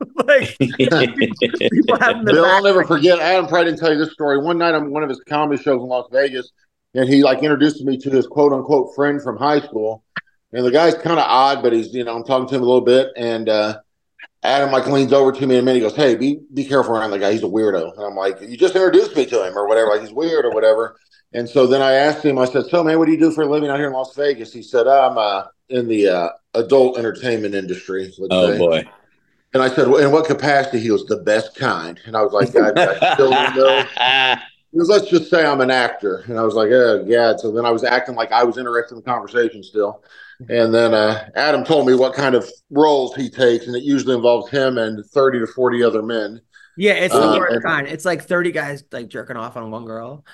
[0.26, 3.18] like people haven't been Bill, I'll never forget.
[3.18, 4.38] Adam probably didn't tell you this story.
[4.38, 6.52] One night on one of his comedy shows in Las Vegas,
[6.94, 10.04] and he like introduced me to his quote unquote friend from high school.
[10.52, 12.66] And the guy's kind of odd, but he's you know I'm talking to him a
[12.66, 13.80] little bit, and uh,
[14.42, 15.76] Adam like leans over to me and a minute.
[15.76, 17.32] He goes, "Hey, be be careful around the guy.
[17.32, 19.88] He's a weirdo." And I'm like, "You just introduced me to him or whatever.
[19.90, 20.96] Like he's weird or whatever."
[21.36, 22.38] And so then I asked him.
[22.38, 24.14] I said, "So man, what do you do for a living out here in Las
[24.16, 28.58] Vegas?" He said, "I'm uh, in the uh, adult entertainment industry." Oh say.
[28.58, 28.84] boy.
[29.54, 30.80] And I said, well, in what capacity?
[30.80, 31.98] He was the best kind.
[32.04, 34.36] And I was like, I, I still don't know.
[34.72, 36.24] He goes, let's just say I'm an actor.
[36.26, 37.34] And I was like, oh, yeah.
[37.36, 40.04] So then I was acting like I was interested in the conversation still.
[40.50, 44.14] And then uh, Adam told me what kind of roles he takes, and it usually
[44.14, 46.42] involves him and 30 to 40 other men.
[46.76, 47.86] Yeah, it's the Uh, worst kind.
[47.86, 50.26] It's like 30 guys like jerking off on one girl.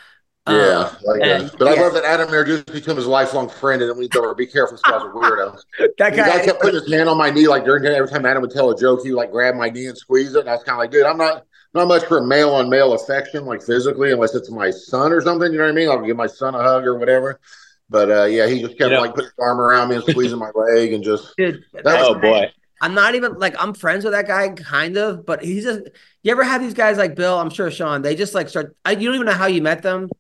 [0.49, 0.53] Yeah.
[0.91, 1.59] Um, like and- that.
[1.59, 4.09] But I love that Adam introduced me to him as lifelong friend, and then we
[4.09, 5.57] told her, be careful, this guy's a weirdo.
[5.79, 6.45] that The guy guy.
[6.45, 8.79] kept putting his hand on my knee, like during every time Adam would tell a
[8.79, 10.41] joke, he would like grab my knee and squeeze it.
[10.41, 12.93] And I was kind of like, dude, I'm not not much for male on male
[12.93, 15.51] affection, like physically, unless it's my son or something.
[15.53, 15.89] You know what I mean?
[15.89, 17.41] I'll give my son a hug or whatever.
[17.89, 20.05] But uh, yeah, he just kept You know- like putting his arm around me and
[20.05, 22.51] squeezing my leg and just Dude, That that Oh boy.
[22.81, 25.83] I'm not even like I'm friends with that guy, kind of, but he's just.
[26.25, 27.39] You ever have these guys like Bill?
[27.39, 28.03] I'm sure Sean.
[28.03, 28.75] They just like start.
[28.85, 30.11] I, you don't even know how you met them,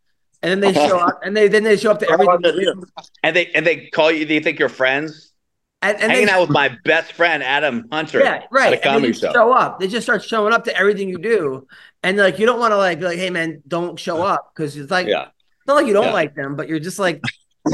[0.42, 2.82] and then they show up, and they then they show up to everything.
[3.22, 4.24] And they and they call you.
[4.24, 5.30] They think you're friends.
[5.84, 8.20] And, and Hanging they, out with my best friend Adam Hunter.
[8.20, 8.72] yeah, right.
[8.72, 9.32] At a And they comedy just show.
[9.32, 9.80] show up.
[9.80, 11.66] They just start showing up to everything you do,
[12.04, 14.76] and like you don't want to like be like, hey man, don't show up because
[14.76, 15.22] it's like Yeah.
[15.24, 16.12] it's not like you don't Yeah.
[16.12, 17.20] like them, but you're just like.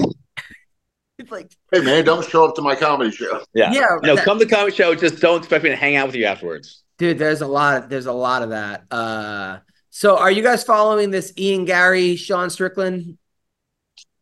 [1.21, 3.43] It's like hey man, don't show up to my comedy show.
[3.53, 3.73] Yeah.
[3.73, 4.95] Yeah, No, that- come to the comedy show.
[4.95, 6.85] Just don't expect me to hang out with you afterwards.
[6.97, 8.85] Dude, there's a lot of there's a lot of that.
[8.91, 9.59] Uh
[9.99, 13.19] so are you guys following this Ian Garry, Sean Strickland?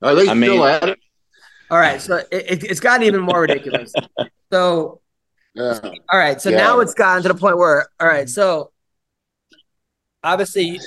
[0.01, 0.99] Are they I mean- still at it?
[1.71, 3.93] All right, so it, it, it's gotten even more ridiculous.
[4.51, 5.03] So
[5.53, 5.79] Yeah.
[6.11, 6.57] all right, so Yeah.
[6.57, 8.71] now it's gotten to the point where all right, so
[10.25, 10.81] obviously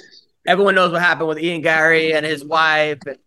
[0.47, 3.17] everyone knows what happened with Ian Garry and his wife and,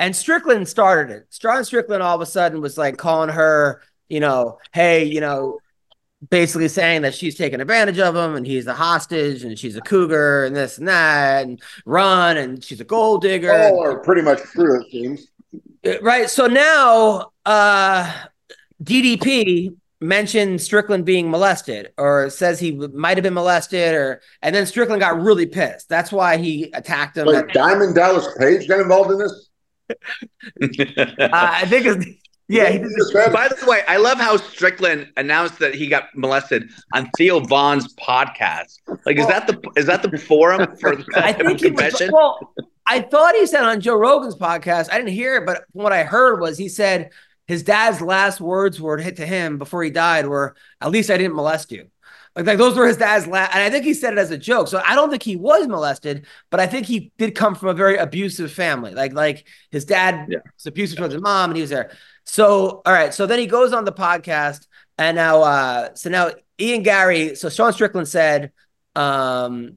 [0.00, 1.26] and Strickland started it.
[1.30, 5.60] Sean Strickland all of a sudden was like calling her, you know, hey, you know,
[6.30, 9.80] basically saying that she's taking advantage of him and he's a hostage and she's a
[9.80, 13.52] cougar and this and that and run and she's a gold digger.
[13.52, 15.28] All are pretty much true, it seems.
[15.84, 16.30] Uh, Right.
[16.30, 18.12] So now uh
[18.82, 24.66] DDP mentioned Strickland being molested or says he might have been molested or and then
[24.66, 25.88] Strickland got really pissed.
[25.88, 27.26] That's why he attacked him.
[27.26, 29.48] Like Diamond Dallas Page got involved in this?
[30.62, 32.90] Uh, I think it's yeah, he did
[33.32, 37.94] By the way, I love how Strickland announced that he got molested on Theo Von's
[37.94, 38.78] podcast.
[39.06, 42.52] Like, is that the is that the forum for the I think he was, well,
[42.86, 44.92] I thought he said on Joe Rogan's podcast.
[44.92, 47.10] I didn't hear it, but what I heard was he said
[47.46, 51.16] his dad's last words were hit to him before he died were, "At least I
[51.16, 51.88] didn't molest you."
[52.34, 54.38] Like, like those were his dad's last, and I think he said it as a
[54.38, 54.68] joke.
[54.68, 57.74] So I don't think he was molested, but I think he did come from a
[57.74, 58.94] very abusive family.
[58.94, 60.38] Like, like his dad Yeah.
[60.56, 61.90] was abusive towards his mom, and he was there.
[62.24, 63.12] So, all right.
[63.12, 64.66] So then he goes on the podcast,
[64.98, 66.30] and now, uh, so now
[66.60, 67.34] Ian Garry.
[67.34, 68.52] So Sean Strickland said,
[68.94, 69.76] um,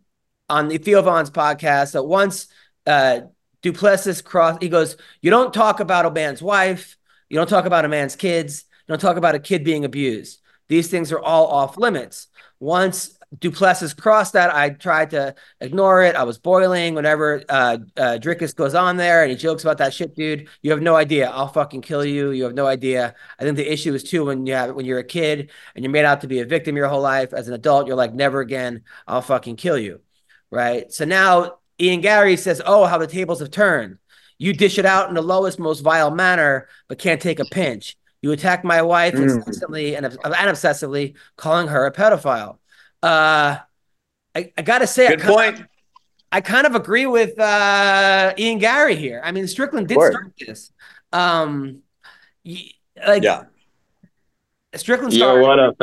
[0.50, 2.48] on the Theo Von's podcast that once
[2.86, 3.22] uh,
[3.62, 6.98] du Plessis crossed, he goes, You don't talk about a man's wife,
[7.30, 10.42] you don't talk about a man's kids, you don't talk about a kid being abused.
[10.68, 12.28] These things are all off limits.
[12.60, 16.16] Once du Plessis crossed that, I tried to ignore it.
[16.16, 19.94] I was boiling whenever uh, uh, Dricus goes on there and he jokes about that
[19.94, 20.48] shit, dude.
[20.62, 21.30] You have no idea.
[21.30, 22.32] I'll fucking kill you.
[22.32, 23.16] You have no idea.
[23.40, 25.92] I think the issue is too when you have when you're a kid and you're
[25.92, 27.34] made out to be a victim your whole life.
[27.34, 28.84] As an adult, you're like, never again.
[29.08, 30.02] I'll fucking kill you
[30.52, 30.92] right?
[30.92, 33.98] So now Ian Garry says, "Oh, how the tables have turned.
[34.38, 37.98] You dish it out in the lowest, most vile manner, but can't take a pinch.
[38.22, 39.24] You attack my wife Mm.
[39.24, 42.58] incessantly and, and obsessively, calling her a pedophile."
[43.06, 43.60] Uh,
[44.34, 45.66] I, I gotta say, Good I kinda- point.
[46.32, 49.22] I kind of agree with uh, Ian Garry here.
[49.24, 50.74] I mean, Strickland did start this.
[51.14, 51.84] Um,
[52.44, 53.44] like Yeah.
[54.76, 55.78] Strickland Yo, what up.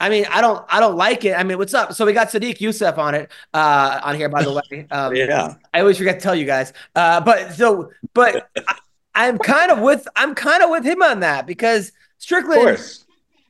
[0.00, 1.32] I mean, I don't, I don't like it.
[1.32, 1.94] I mean, what's up?
[1.94, 4.86] So we got Sodiq Yusuff on it, uh, on here, by the way.
[4.90, 5.54] Um, Yeah.
[5.72, 6.72] I always forget to tell you guys.
[6.94, 8.74] Uh, but so, but I,
[9.14, 13.06] I'm kind of with, I'm kind of with him on that because Of Strickland, course.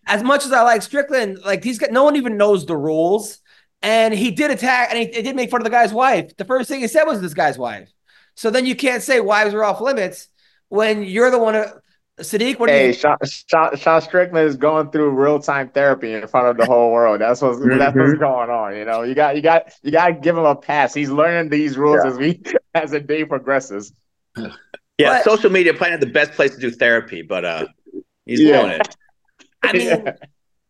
[0.09, 3.39] As much as I like Strickland, like he's got no one even knows the rules,
[3.83, 6.37] and he did attack and he, he did make fun of the guy's wife.
[6.37, 7.91] The first thing he said was this guy's wife.
[8.35, 10.29] So then you can't say wives are off limits
[10.69, 11.55] when you're the one.
[11.55, 11.65] Who,
[12.21, 12.93] Sodiq, what do Hey, you?
[12.95, 16.91] Sean, Sean, Sean Strickland is going through real time therapy in front of the whole
[16.91, 17.21] world.
[17.21, 17.99] That's what's that's Mm-hmm.
[18.01, 18.75] what's going on.
[18.77, 20.93] You know, you got you got you got to give him a pass.
[20.95, 22.43] He's learning these rules as we
[22.75, 23.93] as the day progresses.
[24.37, 24.49] Yeah.
[24.99, 27.67] But- social media probably not the best place to do therapy, but uh,
[28.27, 28.63] he's Yeah.
[28.63, 28.97] doing it.
[29.63, 30.13] I mean,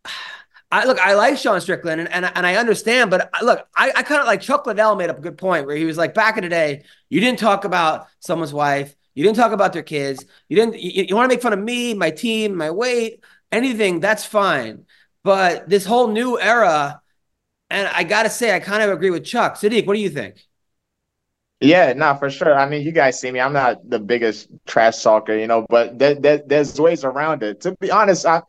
[0.70, 3.90] I look, I like Sean Strickland and, and, and I understand, but uh, look, I,
[3.96, 6.12] I kind of like Chuck Liddell made up a good point where he was like,
[6.12, 9.82] back in the day, you didn't talk about someone's wife, you didn't talk about their
[9.82, 13.24] kids, you didn't, you, you want to make fun of me, my team, my weight,
[13.50, 14.84] anything, that's fine.
[15.24, 17.00] But this whole new era,
[17.70, 19.54] and I got to say, I kind of agree with Chuck.
[19.54, 20.46] Sodiq, what do you think?
[21.60, 22.54] Yeah, no, for sure.
[22.54, 23.40] I mean, you guys see me.
[23.40, 27.62] I'm not the biggest trash talker, you know, but there, there, there's ways around it.
[27.62, 28.42] To be honest, I,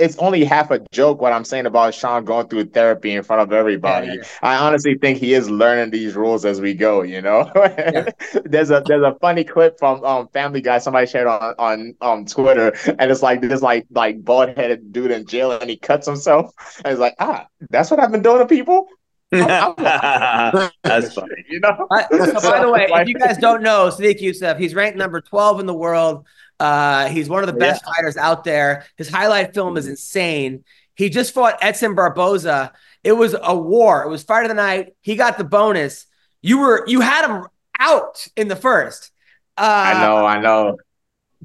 [0.00, 3.42] it's only half a joke what I'm saying about Sean going through therapy in front
[3.42, 4.06] of everybody.
[4.08, 7.50] Yeah, yeah, I honestly think he is learning these rules as we go, you know.
[8.44, 12.24] there's a there's a funny clip from um Family Guy somebody shared on on um
[12.24, 16.06] Twitter, and it's like this like like bald headed dude in jail, and he cuts
[16.06, 16.52] himself,
[16.84, 18.88] and it's like ah, that's what I've been doing to people.
[19.30, 21.44] That's funny.
[21.48, 21.86] You know.
[21.88, 25.20] Uh, so by the way, if you guys don't know, Sodiq Yusuff, he's ranked number
[25.20, 26.26] 12 in the world.
[26.60, 28.84] Uh, he's one of the best fighters out there.
[28.96, 30.62] His highlight film is insane.
[30.94, 32.72] He just fought Edson Barboza.
[33.02, 34.02] It was a war.
[34.02, 34.94] It was fight of the night.
[35.00, 36.06] He got the bonus.
[36.42, 37.46] You were you had him
[37.78, 39.10] out in the first.
[39.56, 40.76] Uh, I know, I know.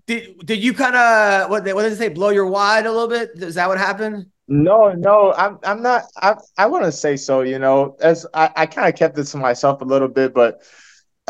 [0.06, 2.10] Did, did you kind of what, what did they say?
[2.10, 3.32] Blow your wad a little bit?
[3.36, 4.26] Is that what happened?
[4.50, 7.96] No, no, I'm I'm not I I wouldn't say so, you know.
[8.02, 10.62] As I, I kind of kept it to myself a little bit, but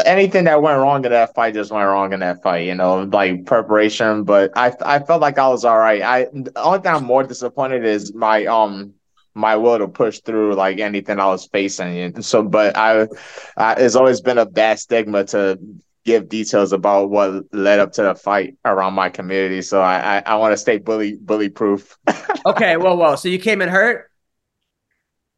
[0.04, 3.04] anything that went wrong in that fight just went wrong in that fight, you know,
[3.04, 4.24] like preparation.
[4.24, 6.02] But I I felt like I was all right.
[6.02, 8.94] I the only thing I'm more disappointed is my um
[9.34, 11.98] my will to push through like anything I was facing.
[11.98, 13.08] And so, but I,
[13.58, 15.60] I it's always been a bad stigma to
[16.06, 19.62] give details about what led up to the fight around my community.
[19.62, 21.98] So I I, I want to stay bully bully proof.
[22.46, 23.16] Okay, whoa, whoa.
[23.16, 24.12] So you came in hurt?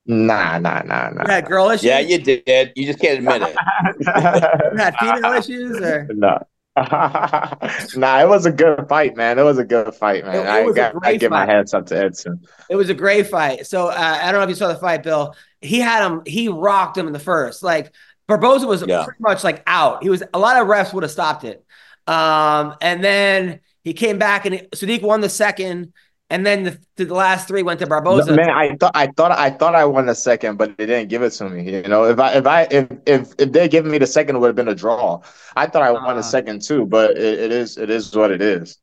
[0.08, 1.28] Nah, nah, nah, You nah.
[1.28, 1.84] had girl issues?
[1.84, 2.72] Yeah, you did.
[2.76, 3.56] You just can't admit it.
[4.72, 6.40] You had female issues or No.
[6.78, 9.40] nah, it was a good fight, man.
[9.40, 10.36] It was a good fight, man.
[10.36, 12.42] It- it I got I give my hands up to Edson.
[12.70, 13.66] It was a great fight.
[13.66, 15.36] So uh, I don't know if you saw the fight, Bill.
[15.62, 16.22] He had him.
[16.26, 17.64] He rocked him in the first.
[17.64, 17.94] Like
[18.28, 19.04] Barboza was Yeah.
[19.06, 20.04] pretty much like out.
[20.04, 20.22] He was.
[20.34, 21.66] A lot of refs would have stopped it.
[22.06, 25.94] Um, and then he came back and Sodiq won the second.
[26.30, 28.34] And then the, the last three went to Barboza.
[28.34, 31.22] Man, I thought I thought I thought I won the second, but they didn't give
[31.24, 31.72] it to me.
[31.72, 34.40] You know, if I if I if if, if they given me the second, it
[34.40, 35.22] would have been a draw.
[35.56, 36.14] I thought I won Ah.
[36.16, 38.78] the second too, but it, it is it is what it is.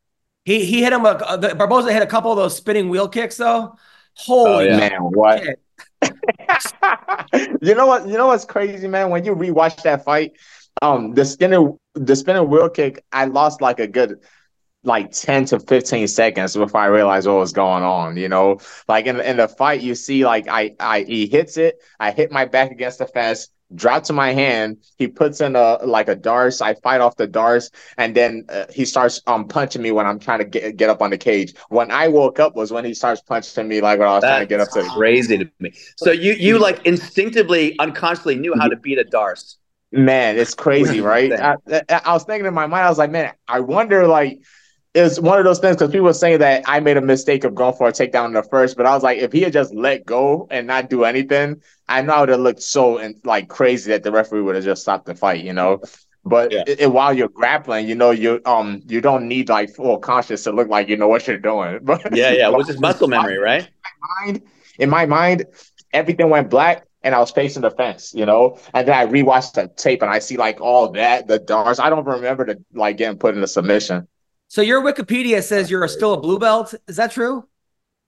[0.47, 1.05] he he hit him.
[1.05, 3.77] A, uh, the, Barboza hit a couple of those spinning wheel kicks though.
[4.15, 4.77] Holy yeah.
[4.79, 5.43] Man, what?
[7.63, 8.07] you know what?
[8.09, 9.11] You know what's crazy, man?
[9.11, 10.33] When you rewatch that fight,
[10.83, 14.21] um, the spinning the spinning wheel kick, I lost like a good
[14.85, 18.17] like 10 to 15 seconds before I realized what was going on.
[18.17, 21.83] You know, like in, in the fight, you see like I I he hits it,
[21.99, 25.79] I hit my back against the fence, drop to my hand, he puts in a
[25.85, 29.83] like a darce, I fight off the darce, and then uh, he starts um punching
[29.83, 31.55] me when I'm trying to get get up on the cage.
[31.69, 34.41] When I woke up was when he starts punching me like when I was trying
[34.41, 35.73] to get up to That's crazy to me.
[35.97, 39.57] So you you like instinctively, unconsciously knew how to beat a Darce.
[39.93, 41.33] Man, it's crazy, right?
[41.33, 41.55] I,
[41.89, 44.41] I was thinking in my mind, I was like, man, I wonder, like,
[44.95, 47.55] it's one of those things because people were saying that I made a mistake of
[47.55, 49.75] going for a takedown in the first, but I was like, if he had just
[49.75, 53.49] let go and not do anything, I know it would have looked so and like
[53.49, 55.83] crazy that the referee would have just stopped the fight, you know.
[56.25, 56.63] But Yeah.
[56.67, 60.45] it, it- while you're grappling, you know, you um you don't need like full conscious
[60.45, 61.81] to look like you know what you're doing.
[61.83, 62.49] But Yeah, yeah.
[62.51, 63.69] Which is muscle memory, right?
[64.21, 64.43] mind,
[64.79, 65.47] in my mind,
[65.93, 68.59] everything went black and I was facing the fence, you know.
[68.73, 71.79] And then I rewatched the tape and I see like all that, the darce.
[71.81, 74.09] I don't remember the like getting put in a submission.
[74.49, 76.75] So your Wikipedia says you're still a blue belt.
[76.87, 77.49] Is that true?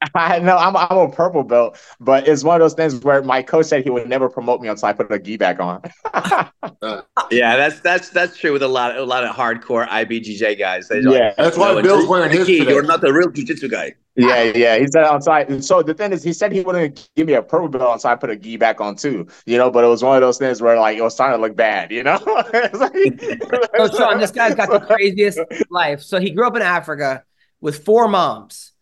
[0.14, 3.42] I know I'm I'm a purple belt, but it's one of those things where my
[3.42, 5.82] coach said he would never promote me until I put a gi back on.
[6.82, 10.58] Uh, yeah, that's that's that's true with a lot of a lot of hardcore IBJJ
[10.58, 10.88] guys.
[10.88, 11.32] They Yeah.
[11.38, 13.68] That's why "No, Bill's until wearing you're his key, today." You're not the real jiu-jitsu
[13.68, 13.94] guy.
[14.16, 14.76] yeah, yeah.
[14.78, 15.64] He said outside.
[15.64, 18.16] So the thing is, he said he wouldn't give me a purple belt until I
[18.16, 19.26] put a gi back on too.
[19.46, 21.42] You know, but it was one of those things where like it was starting to
[21.42, 21.90] look bad.
[21.92, 22.18] You know.
[22.52, 25.38] It's like- So Sean, this guy's got the craziest
[25.70, 26.02] life.
[26.02, 27.24] So he grew up in Africa
[27.60, 28.72] with four moms,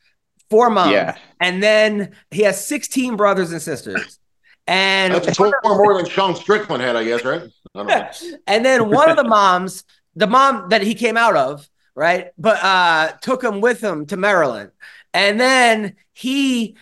[0.50, 1.16] four moms, Yeah.
[1.40, 4.18] and then he has 16 brothers and sisters.
[4.66, 7.42] And That's four more than Sean Strickland had, I guess, right?
[7.74, 8.10] I don't know.
[8.46, 9.84] and then one of the moms,
[10.16, 14.16] the mom that he came out of, right, but uh took him with him to
[14.16, 14.70] Maryland.
[15.12, 16.76] And then he,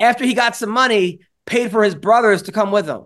[0.00, 3.04] after he got some money, paid for his brothers to come with him.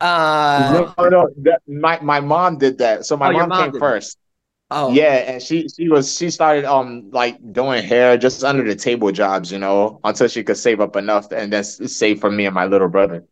[0.00, 3.04] Uh no, no, that, my my mom did that.
[3.04, 4.16] So my Oh, mom, mom came first.
[4.16, 4.29] that.
[4.70, 8.74] Oh Yeah, and she she was she started um like doing hair just under the
[8.74, 12.46] table jobs, you know, until she could save up enough and then save for me
[12.46, 13.24] and my little brother.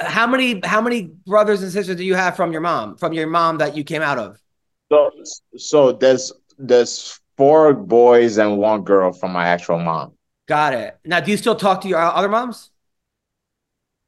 [0.00, 2.96] How many how many brothers and sisters do you have from your mom?
[2.96, 4.40] From your mom that you came out of?
[4.90, 5.10] So
[5.56, 10.16] so there's there's four boys and one girl from my actual mom.
[10.46, 10.98] Got it.
[11.04, 12.70] Now, do you still talk to your other moms?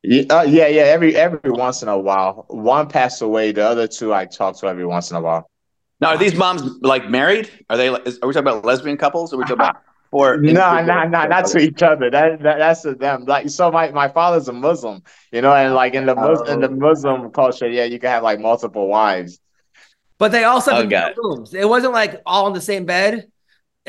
[0.03, 0.83] Yeah, uh, yeah, yeah.
[0.83, 3.53] Every every once in a while, one passed away.
[3.53, 5.51] The other two I talk to every once in a while.
[6.01, 7.51] Now, are these moms like married?
[7.71, 7.89] Are they?
[7.89, 9.33] Is, are we talking about lesbian couples?
[9.33, 9.77] Or are we talking about
[10.13, 12.11] or No, no, no, not to each other.
[12.11, 13.25] That, that that's to them.
[13.25, 16.61] Like, so my my father's a Muslim, you know, and like in the Mus- in
[16.61, 19.41] the Muslim culture, yeah, you can have like multiple wives.
[20.19, 21.55] But they also have Oh, in got rooms.
[21.55, 23.31] It wasn't like all in the same bed.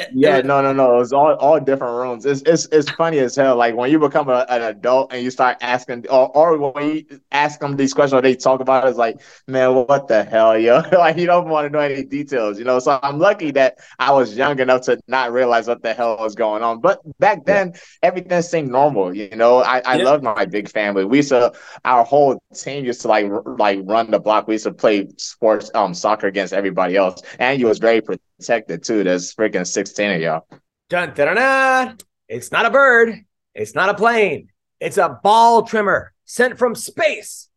[0.09, 0.95] Yeah, no, no, no.
[0.95, 2.25] It was all all different rooms.
[2.25, 3.55] It's it's it's funny as hell.
[3.55, 7.19] Like when you become a, an adult and you start asking, or or when you
[7.31, 10.57] ask them these questions, or they talk about it, it's like, man, what the hell,
[10.57, 10.81] yo?
[10.93, 12.79] like you don't want to know any details, you know.
[12.79, 16.35] So I'm lucky that I was young enough to not realize what the hell was
[16.35, 16.79] going on.
[16.79, 19.57] But back then, everything seemed normal, you know.
[19.59, 20.03] I I Yeah.
[20.03, 21.05] loved my big family.
[21.05, 21.51] We used to
[21.83, 24.47] our whole team used to like r- like run the block.
[24.47, 28.01] We used to play sports, um, soccer against everybody else, and you was very
[28.37, 29.03] protected too.
[29.03, 30.47] There's freaking sixteen of y'all.
[30.89, 31.97] Dun, dun, dun, dun.
[32.27, 33.13] It's not a bird.
[33.53, 34.49] It's not a plane.
[34.79, 37.49] It's a ball trimmer sent from space.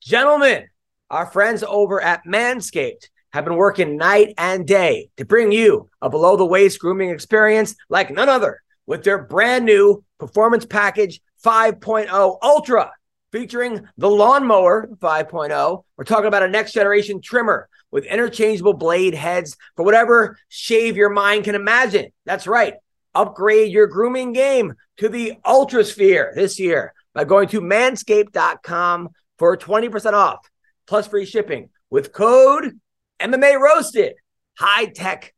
[0.00, 0.68] Gentlemen,
[1.10, 6.08] our friends over at Manscaped have been working night and day to bring you a
[6.08, 12.38] below the waist grooming experience like none other with their brand new Performance Package 5.0
[12.42, 12.92] Ultra
[13.32, 15.84] featuring the Lawnmower 5.0.
[15.96, 21.10] We're talking about a next generation trimmer with interchangeable blade heads for whatever shave your
[21.10, 22.10] mind can imagine.
[22.24, 22.74] That's right.
[23.14, 29.08] Upgrade your grooming game to the Ultra Sphere this year by going to manscaped.com
[29.38, 30.48] for 20% off
[30.86, 32.78] plus free shipping with code
[33.20, 34.14] MMA Roasted.
[34.58, 35.34] High tech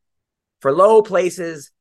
[0.61, 1.71] for low places.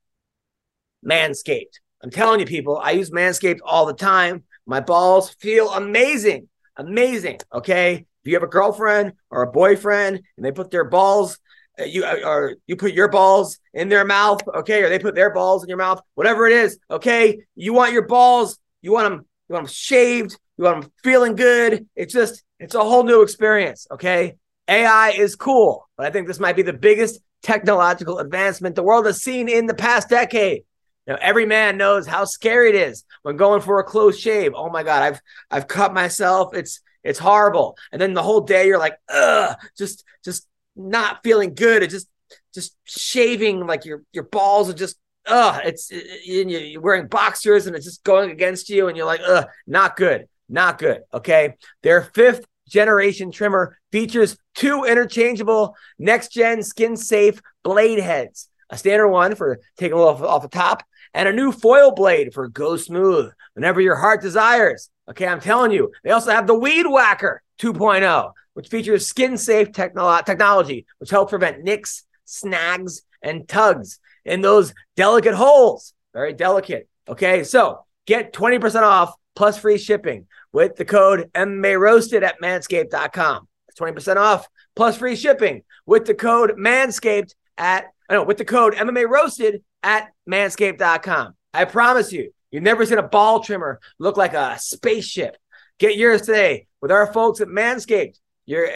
[1.06, 1.80] Manscaped.
[2.02, 4.44] I'm telling you, people, I use Manscaped all the time.
[4.66, 6.48] My balls feel amazing.
[6.76, 7.40] Amazing.
[7.52, 8.06] Okay.
[8.22, 11.38] If you have a girlfriend or a boyfriend and they put their balls,
[11.78, 15.14] uh, you uh, or you put your balls in their mouth, okay, or they put
[15.14, 17.40] their balls in your mouth, whatever it is, okay.
[17.54, 21.34] You want your balls, you want them, you want them shaved, you want them feeling
[21.34, 21.86] good.
[21.96, 24.36] It's just, it's a whole new experience, okay.
[24.68, 29.06] AI is cool, but I think this might be the biggest technological advancement the world
[29.06, 30.62] has seen in the past decade.
[31.06, 34.52] Now, every man knows how scary it is when going for a close shave.
[34.54, 36.54] Oh my god, I've I've cut myself.
[36.54, 37.76] It's it's horrible.
[37.92, 40.46] And then the whole day you're like, ugh, just just
[40.76, 41.82] not feeling good.
[41.82, 42.08] It just
[42.54, 44.96] just shaving like your your balls are just
[45.26, 45.60] ugh.
[45.64, 49.46] It's you- you're wearing boxers and it's just going against you, and you're like, ugh,
[49.66, 51.02] not good, not good.
[51.12, 58.48] Okay, their fifth generation trimmer features two interchangeable next gen skin safe blade heads.
[58.70, 61.90] A standard one for taking a little off, off the top, and a new foil
[61.90, 64.88] blade for go smooth whenever your heart desires.
[65.10, 65.92] Okay, I'm telling you.
[66.04, 71.30] They also have the Weed Whacker 2.0, which features skin safe technolo- technology, which helps
[71.30, 75.92] prevent nicks, snags, and tugs in those delicate holes.
[76.12, 76.88] Very delicate.
[77.08, 83.48] Okay, so get 20% off plus free shipping with the code MMA Roasted at manscaped.com.
[83.66, 88.38] That's 20% off plus free shipping with the code Manscaped at uh, I know with
[88.38, 91.34] the code MMA Roasted at manscaped.com.
[91.54, 95.36] I promise you, you've never seen a ball trimmer look like a spaceship.
[95.78, 98.18] Get yours today with our folks at Manscaped.
[98.46, 98.68] You're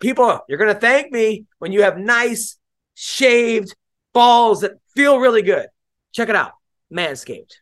[0.00, 2.58] people, you're gonna thank me when you have nice
[2.94, 3.74] shaved
[4.12, 5.66] balls that feel really good.
[6.12, 6.52] Check it out,
[6.92, 7.54] Manscaped.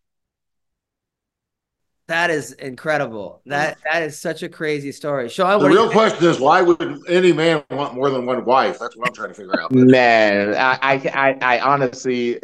[2.10, 3.40] That is incredible.
[3.46, 5.28] That that is such a crazy story.
[5.28, 8.80] Sean, The real you question is why would any man want more than one wife?
[8.80, 9.70] That's what I'm trying to figure out.
[9.70, 12.40] Man, I, I, I, I honestly,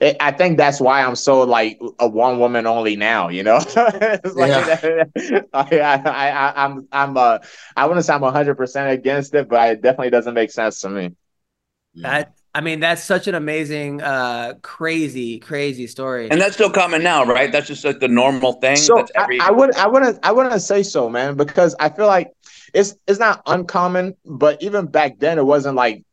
[0.00, 3.28] I I think that's why I'm so like a one woman only now.
[3.28, 4.52] You know, it's like
[5.52, 7.40] I, I, I, I'm, I'm, uh,
[7.76, 10.88] I wouldn't say I'm 100 percent against it, but it definitely doesn't make sense to
[10.88, 11.10] me.
[11.96, 16.28] that I mean, that's such an amazing, uh, crazy, crazy story.
[16.30, 17.52] And that's still common now, right?
[17.52, 18.76] That's just like the normal thing.
[18.76, 21.90] So that's every I, I would, I wouldn't, I wouldn't say so, man, because I
[21.90, 22.32] feel like
[22.74, 26.04] it's it's not uncommon, but even back then, it wasn't like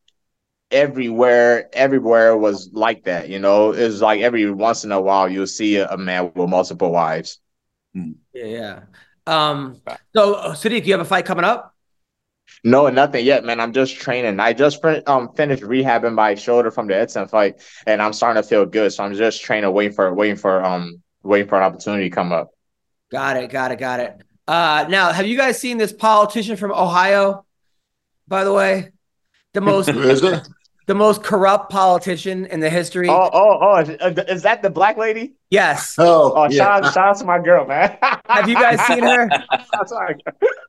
[0.70, 1.70] everywhere.
[1.74, 3.72] Everywhere was like that, you know.
[3.72, 6.92] It was like every once in a while you'll see a, a man with multiple
[6.92, 7.40] wives.
[7.94, 8.80] Yeah, yeah.
[9.26, 9.82] Um,
[10.16, 11.76] so uh, Sodiq, you have a fight coming up?
[12.64, 13.60] No, nothing yet, man.
[13.60, 14.40] I'm just training.
[14.40, 18.48] I just um finished rehabbing my shoulder from the Edson fight, and I'm starting to
[18.48, 18.92] feel good.
[18.94, 22.32] So I'm just training, waiting for waiting for um waiting for an opportunity to come
[22.32, 22.50] up.
[23.12, 24.22] Got it, got it, got it.
[24.48, 27.46] Uh, now, have you guys seen this politician from Ohio?
[28.28, 28.92] By the way,
[29.54, 29.90] the most?
[30.88, 33.10] the most corrupt politician in the history.
[33.10, 33.76] Oh, oh, oh!
[33.80, 33.90] Is,
[34.30, 35.34] is that the black lady?
[35.50, 35.96] Yes.
[35.98, 36.58] Oh, Oh, yeah.
[36.58, 37.98] shout, out, shout out to my girl, man.
[38.28, 39.30] Have you guys seen her?
[39.72, 40.16] That's right.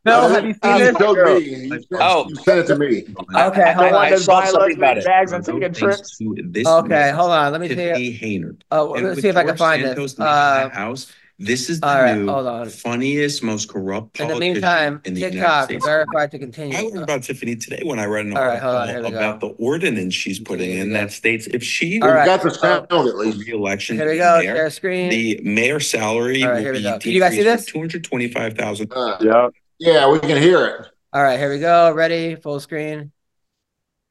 [0.04, 0.96] Bill, have you seen He this?
[0.98, 1.40] showed me.
[1.68, 2.24] He Oh.
[2.28, 3.04] he sent it to me.
[3.34, 4.10] Okay, hold on.
[4.10, 5.04] that's saw something about it.
[5.04, 6.18] bags and taking trips.
[6.20, 7.52] Okay, hold on.
[7.52, 7.74] Let me see.
[7.76, 8.60] Tiffany Henyard.
[8.70, 10.18] Oh, let's see if I can find Santos it.
[10.20, 11.12] leaving Uh, house.
[11.40, 12.68] This is the all right, new hold on.
[12.68, 15.84] funniest, most corrupt in the politician meantime, in the United TikTok States.
[15.86, 16.72] verified to continue.
[16.74, 16.94] I continue.
[16.98, 19.16] learned about Tiffany today when I read an All right, hold on, article we go.
[19.18, 22.26] about the ordinance she's putting in that states if she All We've right.
[22.26, 23.38] got the sound at least.
[23.46, 24.38] re-election Here we go.
[24.40, 25.10] mayor, Share screen.
[25.10, 26.98] the mayor salary All right, will here we be go.
[26.98, 27.72] Can you guys see decreased this?
[27.72, 28.92] two hundred twenty-five thousand.
[28.92, 29.48] Uh, Yeah.
[29.78, 30.86] yeah, we can hear it.
[31.12, 31.92] All right, here we go.
[31.92, 32.34] Ready?
[32.34, 33.12] Full screen.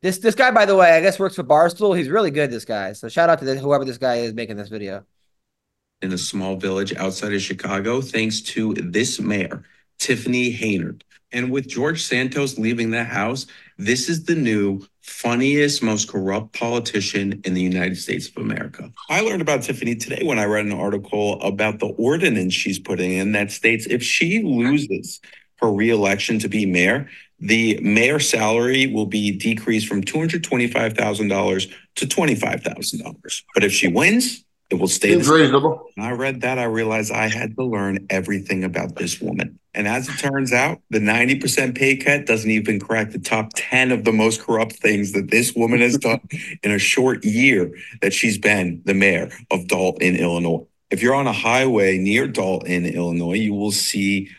[0.02, 1.98] This this guy, by the way, I guess works for Barstool.
[1.98, 2.52] He's really good.
[2.52, 2.94] This guy.
[2.94, 5.04] So shout out to the, whoever this guy is making this video.
[6.04, 9.64] In a small village outside of Chicago, thanks to this mayor,
[9.98, 11.02] Tiffany Henyard.
[11.32, 13.48] And with George Santos leaving the house,
[13.80, 18.92] this is the new funniest, most corrupt politician in the United States of America.
[19.10, 23.14] I learned about Tiffany today when I read an article about the ordinance she's putting
[23.14, 25.20] in that states if she loses
[25.62, 33.44] her reelection to be mayor, the mayor salary will be decreased from $225,000 to $25,000.
[33.56, 35.90] But if she wins, it will stay It's reasonable.
[35.96, 39.60] When I read that, I realized I had to learn everything about this woman.
[39.74, 43.92] And as it turns out, the 90% pay cut doesn't even crack the top 10
[43.92, 46.20] of the most corrupt things that this woman has done
[46.64, 50.66] in a short year that she's been the mayor of Dolton, Illinois.
[50.90, 54.30] If you're on a highway near Dolton, Illinois, you will see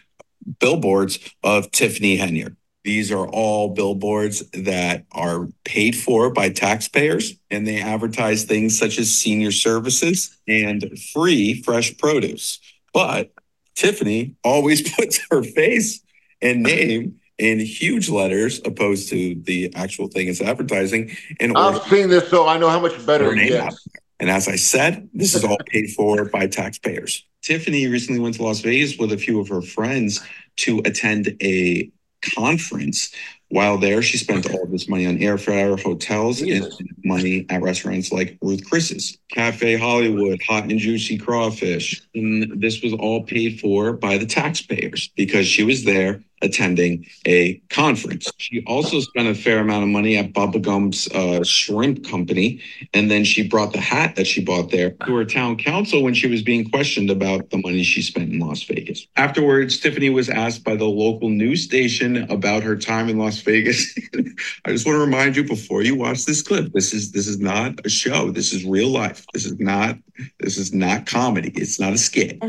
[0.58, 2.56] billboards of Tiffany Henyard.
[2.88, 8.98] These are all billboards that are paid for by taxpayers, and they advertise things such
[8.98, 12.58] as senior services and free fresh produce.
[12.94, 13.30] But
[13.74, 16.00] Tiffany always puts her face
[16.40, 21.14] and name in huge letters, opposed to the actual thing it's advertising.
[21.40, 23.86] In order I've seen this, so I know how much better her it gets.
[24.18, 27.22] And as I said, this is all paid for by taxpayers.
[27.42, 30.26] Tiffany recently went to Las Vegas with a few of her friends
[30.56, 31.92] to attend a
[32.22, 33.12] conference.
[33.50, 36.70] While there, she spent all this money on airfare, hotels, and
[37.02, 42.02] money at restaurants like Ruth Chris's, Cafe Hollywood, Hot and Juicy Crawfish.
[42.14, 47.54] And this was all paid for by the taxpayers because she was there attending a
[47.70, 48.30] conference.
[48.38, 52.60] She also spent a fair amount of money at Bubba Gump's uh, shrimp company.
[52.94, 56.14] And then she brought the hat that she bought there to her town council when
[56.14, 59.06] she was being questioned about the money she spent in Las Vegas.
[59.16, 63.96] Afterwards, Tiffany was asked by the local news station about her time in Las Vegas.
[64.64, 67.38] I just want to remind you before you watch this clip, this is this is
[67.38, 68.30] not a show.
[68.30, 69.24] This is real life.
[69.32, 69.96] This is not
[70.40, 71.52] this is not comedy.
[71.54, 72.42] It's not a skit.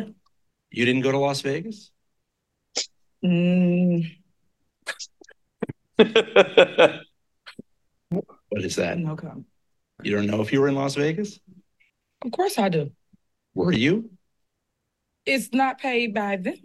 [0.72, 1.92] You didn't go to Las Vegas?
[3.24, 4.16] Mm,
[8.50, 8.98] What is that?
[8.98, 9.46] no comment.
[10.04, 11.40] You don't know if you were in Las Vegas?
[12.26, 12.92] Of course I do.
[13.54, 14.10] Were you?
[15.26, 16.56] It's not paid by them.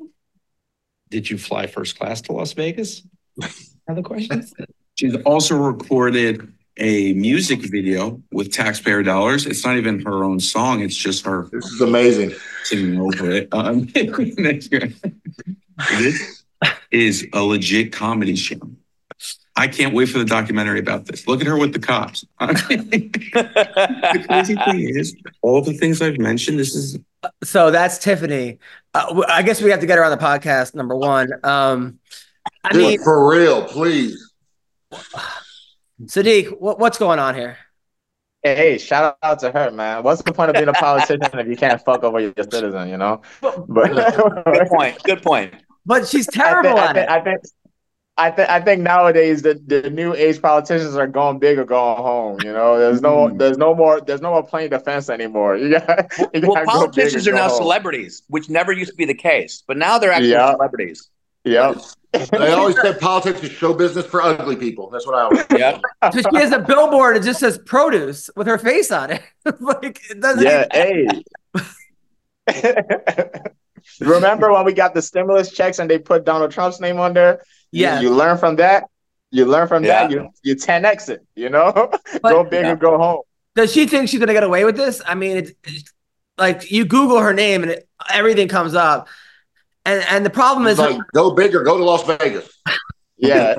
[1.11, 3.03] Did you fly first class to Las Vegas?
[3.89, 4.55] Other questions?
[4.97, 9.47] She's also recorded a music video with taxpayer dollars.
[9.47, 10.81] It's not even her own song.
[10.81, 11.49] It's just her.
[11.53, 12.33] This is amazing.
[12.63, 13.49] Singing over it.
[13.53, 14.69] Um, this
[16.91, 18.59] is a legit comedy show.
[19.57, 21.29] I can't wait for the documentary about this.
[21.29, 22.25] Look at her with the cops.
[22.41, 26.99] the crazy thing is, all the things I've mentioned, this is
[27.45, 28.59] So that's Tiffany.
[28.95, 30.75] Uh, w- I guess we have to get her on the podcast.
[30.75, 31.33] Number one.
[31.45, 32.01] Um,
[32.65, 34.33] I Do mean, for real, please.
[36.03, 37.57] Sodiq, what, what's going on here?
[38.43, 40.03] Hey, shout out to her, man.
[40.03, 42.99] What's the point of being a politician if you can't fuck over your citizen, you
[42.99, 43.23] know?
[43.41, 45.03] But Good point.
[45.05, 45.55] Good point.
[45.87, 47.11] But she's I terrible think, I at think, it.
[47.11, 47.41] I think,
[48.17, 51.97] I think, I think nowadays the, the new age politicians are going big or going
[51.97, 52.41] home.
[52.43, 53.39] You know, there's no, mm.
[53.39, 55.57] there's no more, there's no more playing defense anymore.
[55.65, 57.57] You got, you Well, gotta go big politicians are now home.
[57.59, 60.53] celebrities, which never used to be the case, but now they're actually Yeah.
[60.53, 61.11] celebrities.
[61.45, 61.77] Yep.
[62.31, 64.89] They always said politics is show business for ugly people.
[64.89, 65.45] That's what I always.
[65.51, 65.79] Yeah.
[66.13, 67.17] So she has a billboard.
[67.17, 69.23] It just says produce with her face on it.
[69.61, 70.45] like it doesn't.
[70.45, 71.07] Yeah, hey.
[74.01, 77.43] Remember when we got the stimulus checks and they put Donald Trump's name on there?
[77.71, 78.01] Yeah.
[78.01, 78.85] You, learn from that.
[79.31, 80.11] You learn from that.
[80.11, 81.91] You you 10x it, you know?
[82.23, 83.23] But- go big or go home.
[83.55, 85.01] Does she think she's gonna get away with this?
[85.07, 85.93] I mean, it's, it's
[86.37, 89.07] like you Google her name and it, everything comes up,
[89.85, 92.51] and and the problem It's is like go big or go to Las Vegas.
[93.17, 93.55] Yeah.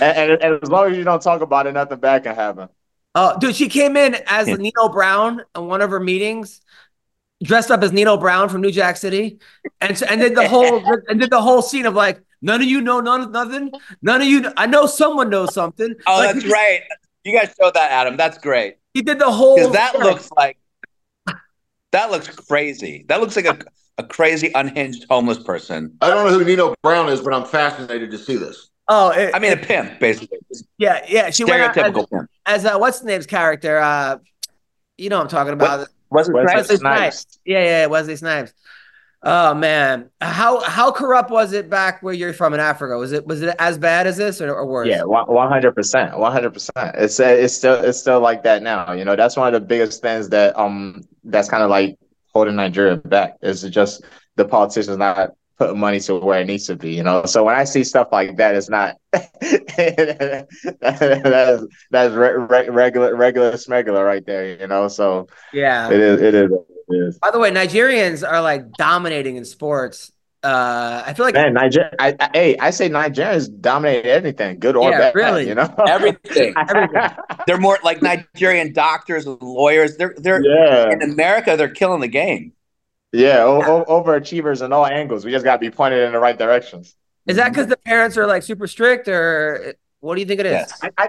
[0.00, 2.68] And, and, and as long as you don't talk about it, nothing bad can happen.
[3.14, 6.60] Oh, dude, she came in as Nino Brown in one of her meetings,
[7.42, 9.38] dressed up as Nino Brown from New Jack City,
[9.80, 12.80] and and did the whole and did the whole scene of like none of you
[12.80, 13.70] know none of nothing,
[14.02, 14.50] none of you.
[14.56, 15.94] I know someone knows something.
[16.06, 16.80] Oh, Like, that's he- right.
[17.24, 18.16] You guys showed that, Adam.
[18.16, 18.76] That's great.
[18.94, 19.56] He did the whole.
[19.56, 20.02] Because that thing.
[20.02, 20.56] looks like
[21.92, 23.04] that looks crazy.
[23.08, 23.58] That looks like a,
[23.98, 25.96] a crazy unhinged homeless person.
[26.00, 28.70] I don't know who Nino Brown is, but I'm fascinated to see this.
[28.88, 30.38] Oh, it- I mean, a pimp, basically.
[30.78, 31.30] yeah, yeah.
[31.30, 32.30] She went out Stereotypical as, pimp.
[32.46, 33.78] as uh, what's the name's character?
[33.78, 34.18] Uh,
[34.96, 35.78] you know what I'm talking about.
[35.80, 36.54] Wesley Wesley Snipes?
[36.54, 37.20] Wesley Snipes.
[37.20, 37.38] Snipes.
[37.44, 38.52] Yeah, yeah, Wesley Snipes.
[39.22, 42.96] Oh man, how how corrupt was it back where you're from in Africa?
[42.96, 44.88] Was it was it as bad as this or, or worse?
[44.88, 46.94] Yeah, one hundred percent, one hundred percent.
[46.94, 48.92] It's uh, it's still it's still like that now.
[48.92, 51.98] You know, that's one of the biggest things that um that's kind of like
[52.32, 54.04] holding Nigeria back is just
[54.36, 56.94] the politicians not putting money to where it needs to be.
[56.94, 60.46] You know, so when I see stuff like that, it's not that's
[61.90, 64.60] that's re- re- regular regular smegular right there.
[64.60, 65.90] You know, so yeah.
[65.90, 66.50] it is, it is.
[66.88, 67.18] It is.
[67.18, 70.12] By the way, Nigerians are like dominating in sports.
[70.42, 74.76] Uh, I feel like Man, Niger, I, I, hey, I say Nigerians dominate anything, good
[74.76, 75.14] or Yeah, bad.
[75.16, 75.48] really.
[75.48, 76.54] You know, Everything.
[76.56, 77.10] everything.
[77.48, 79.96] They're more like Nigerian doctors and lawyers.
[79.96, 80.92] They're they're yeah.
[80.92, 81.56] in America.
[81.56, 82.52] They're killing the game.
[83.16, 85.24] Yeah, o- o- overachievers in all angles.
[85.24, 86.94] We just got to be pointed in the right directions.
[87.26, 90.46] Is that because the parents are like super strict, or what do you think it
[90.46, 90.52] is?
[90.52, 90.80] Yes.
[90.98, 91.08] I,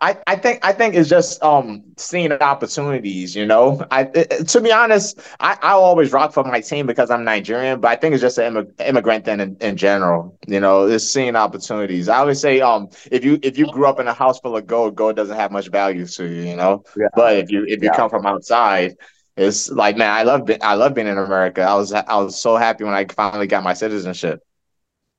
[0.00, 3.34] I, I, think I think it's just um seeing opportunities.
[3.34, 7.10] You know, I it- to be honest, I I always rock for my team because
[7.10, 10.38] I'm Nigerian, but I think it's just an immig- immigrant thing in, in general.
[10.46, 12.08] You know, it's seeing opportunities.
[12.08, 14.66] I always say um if you if you grew up in a house full of
[14.66, 16.42] gold, gold doesn't have much value to you.
[16.50, 17.08] You know, Yeah.
[17.16, 17.96] but if you if you Yeah.
[17.96, 18.94] come from outside.
[19.38, 21.62] It's like man, I love I love being in America.
[21.62, 24.42] I was I was so happy when I finally got my citizenship.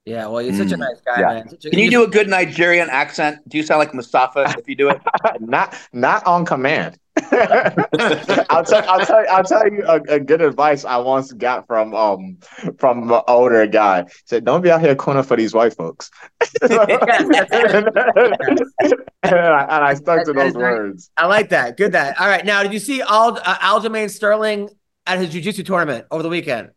[0.10, 1.28] Yeah, well, you're such a Mm, nice guy, yeah.
[1.34, 1.49] man.
[1.51, 3.38] A- Can you do a good Nigerian accent?
[3.47, 4.99] Do you sound like Mustafa if you do it?
[5.39, 6.97] not not on command.
[7.32, 11.93] I'll tell I'll tell I'll tell you a, a good advice I once got from
[11.93, 12.38] um
[12.80, 14.03] from an older guy.
[14.03, 16.10] He said, "Don't be out here corner for these white folks."
[16.62, 16.74] and,
[19.24, 21.12] I, and I stuck to That- that those is very- words.
[21.18, 21.78] I like that.
[21.78, 22.20] Good that.
[22.20, 22.45] All right.
[22.45, 24.70] Now, did you see Al, uh, Aljamain Sterling
[25.05, 26.70] at his jiu-jitsu tournament over the weekend?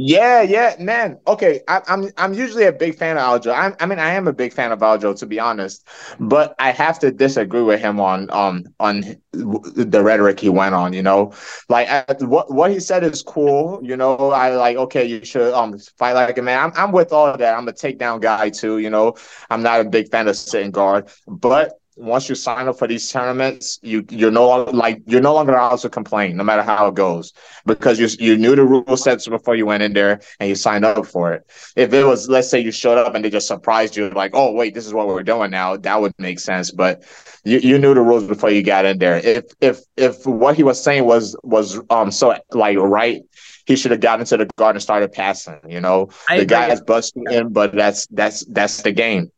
[0.00, 1.18] Yeah, yeah, man.
[1.26, 3.50] Okay, I, I'm I'm usually a big fan of Aljo.
[3.52, 5.88] I, I mean, I am a big fan of Aljo to be honest,
[6.20, 10.92] but I have to disagree with him on um on the rhetoric he went on.
[10.92, 11.32] You know,
[11.68, 13.80] like I, what what he said is cool.
[13.82, 16.60] You know, I like okay, you should um fight like a man.
[16.66, 17.56] I'm I'm with all of that.
[17.58, 18.78] I'm a takedown guy too.
[18.78, 19.14] You know,
[19.50, 23.10] I'm not a big fan of sitting guard, but once you sign up for these
[23.10, 26.86] tournaments, you you're no longer like you're no longer allowed to complain, no matter how
[26.88, 27.32] it goes,
[27.66, 30.84] because you you knew the rule sets before you went in there and you signed
[30.84, 31.50] up for it.
[31.76, 34.52] If it was, let's say, you showed up and they just surprised you, like, oh
[34.52, 36.70] wait, this is what we're doing now, that would make sense.
[36.70, 37.04] But
[37.44, 39.18] you, you knew the rules before you got in there.
[39.18, 43.22] If if if what he was saying was was um so like right.
[43.66, 45.60] He should have gotten to the guard and started passing.
[45.68, 49.30] You know, I the guy is busting in, but that's that's that's the game.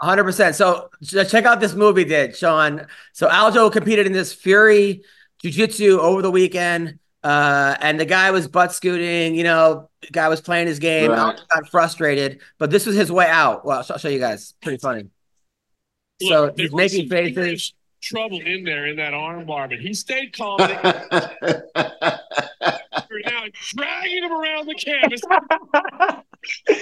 [0.00, 0.54] 100%.
[0.54, 2.86] So check out this movie did, Sean.
[3.12, 5.02] So Aljo competed in this Fury
[5.42, 6.98] Jiu-Jitsu over the weekend.
[7.22, 11.10] Uh, and the guy was butt scooting, you know, the guy was playing his game,
[11.10, 11.34] Right.
[11.36, 13.64] Aljo got frustrated, but this was his way out.
[13.64, 14.54] Well, I'll show you guys.
[14.62, 15.08] Pretty funny.
[16.22, 17.74] So Look, there he's making faces.
[18.00, 20.60] Trouble in there in that arm bar, but he stayed calm.
[23.10, 23.44] We're now
[23.74, 25.20] dragging him around the canvas.
[26.68, 26.74] He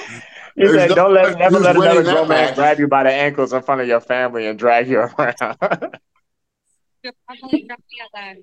[0.56, 2.54] There's said, no- "Don't let never let another that grown man match?
[2.54, 5.56] grab you by the ankles in front of your family and drag you around."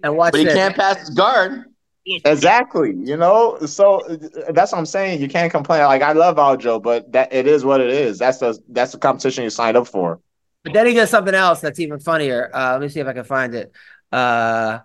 [0.03, 0.53] And watch But he this.
[0.55, 1.65] can't pass his guard.
[2.05, 2.93] exactly.
[2.97, 4.01] You know, so
[4.49, 5.21] that's what I'm saying.
[5.21, 5.83] You can't complain.
[5.83, 8.17] Like I love Aljo, but that it is what it is.
[8.19, 10.19] That's the that's the competition you signed up for.
[10.63, 12.49] But then he does something else that's even funnier.
[12.53, 13.71] Uh, let me see if I can find it.
[14.11, 14.79] Uh,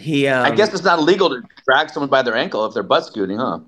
[0.00, 2.82] he, um, I guess it's not illegal to drag someone by their ankle if they're
[2.82, 3.60] butt scooting, huh?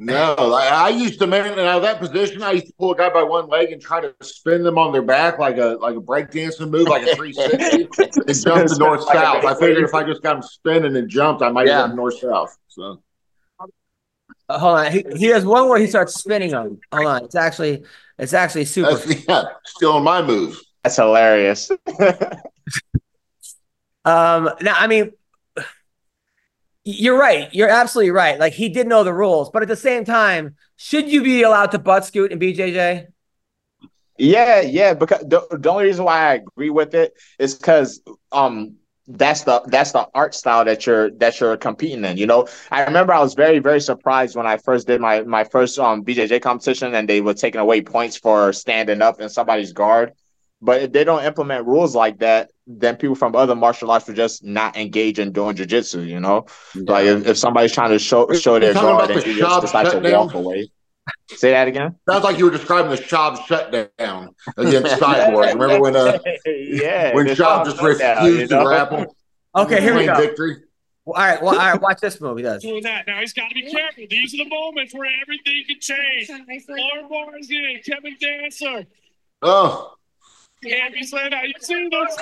[0.00, 2.40] No, I, I used to man now that position.
[2.40, 4.92] I used to pull a guy by one leg and try to spin them on
[4.92, 8.76] their back like a like a breakdancing move, like a three sixty, and jump to
[8.78, 9.44] north south.
[9.44, 11.86] I figured if I just got him spinning and jumped, I might Yeah.
[11.88, 12.56] have north south.
[12.68, 13.02] So
[14.48, 14.92] uh, hold on.
[14.92, 16.78] He, he has one where he starts spinning on.
[16.92, 17.24] Hold on.
[17.24, 17.82] It's actually
[18.18, 18.94] it's actually super.
[18.94, 20.60] that's yeah, still on my move.
[20.84, 21.72] That's hilarious.
[24.04, 25.12] Um, now, I mean,
[26.84, 27.52] you're right.
[27.52, 28.38] You're absolutely right.
[28.38, 31.70] Like he did know the rules, but at the same time, should you be allowed
[31.72, 33.08] to butt scoot in BJJ?
[34.16, 34.94] Yeah, yeah.
[34.94, 38.00] Because the, the only reason why I agree with it is because
[38.32, 38.76] um
[39.06, 42.16] that's the that's the art style that you're that you're competing in.
[42.16, 45.44] You know, I remember I was very very surprised when I first did my my
[45.44, 49.72] first um BJJ competition and they were taking away points for standing up in somebody's
[49.72, 50.12] guard.
[50.60, 54.16] But if they don't implement rules like that, then people from other martial arts would
[54.16, 56.06] just not engage in doing jujitsu.
[56.06, 59.28] You know, like if, if somebody's trying to show show their talking guard and the
[59.28, 60.26] you just shop decide to shutdown?
[60.26, 60.70] walk away.
[61.30, 61.96] Say that again.
[62.08, 65.54] Sounds like you were describing the Schaub shutdown against Cyborg.
[65.54, 68.64] Remember when uh yeah, when the Schaub Schaub just shutdown, refused you to know?
[68.64, 69.16] grapple?
[69.56, 70.14] Okay, here we go.
[70.16, 70.56] Victory.
[71.06, 71.42] Well, all right.
[71.42, 71.80] Well, all right.
[71.80, 72.42] Watch this movie.
[72.42, 72.62] He does.
[72.62, 73.06] Doing that.
[73.06, 74.04] Now he's got to be careful.
[74.10, 76.30] These are the moments where everything can change.
[76.30, 77.80] Arm bars in.
[77.82, 78.86] Kevin Dancer.
[79.40, 79.94] Oh,
[80.62, 81.00] Can't be.
[81.00, 82.16] You see those?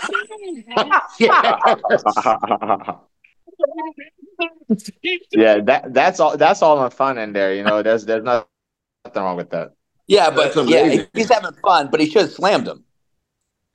[5.32, 6.37] yeah, that that's all.
[6.37, 7.55] That's all in fun in there.
[7.55, 8.47] You know, there's there's nothing
[9.14, 9.72] wrong with that.
[10.07, 12.84] Yeah, but yeah, he's having fun, but he should have slammed him.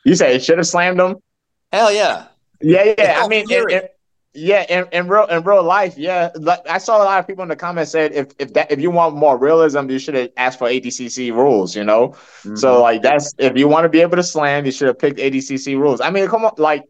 [0.06, 1.18] You say it should have slammed him.
[1.72, 2.28] Hell yeah.
[2.62, 2.94] Yeah, yeah.
[2.98, 3.74] It's I mean, fury.
[3.74, 3.88] in, in-
[4.34, 6.30] yeah, in, in real in real life, yeah.
[6.36, 8.80] Like I saw a lot of people in the comments said if if that if
[8.80, 11.76] you want more realism, you should have asked for ADCC rules.
[11.76, 12.10] You know,
[12.44, 12.56] Mm-hmm.
[12.56, 15.18] so like that's if you want to be able to slam, you should have picked
[15.20, 16.02] ADCC rules.
[16.02, 16.84] I mean, come on, like.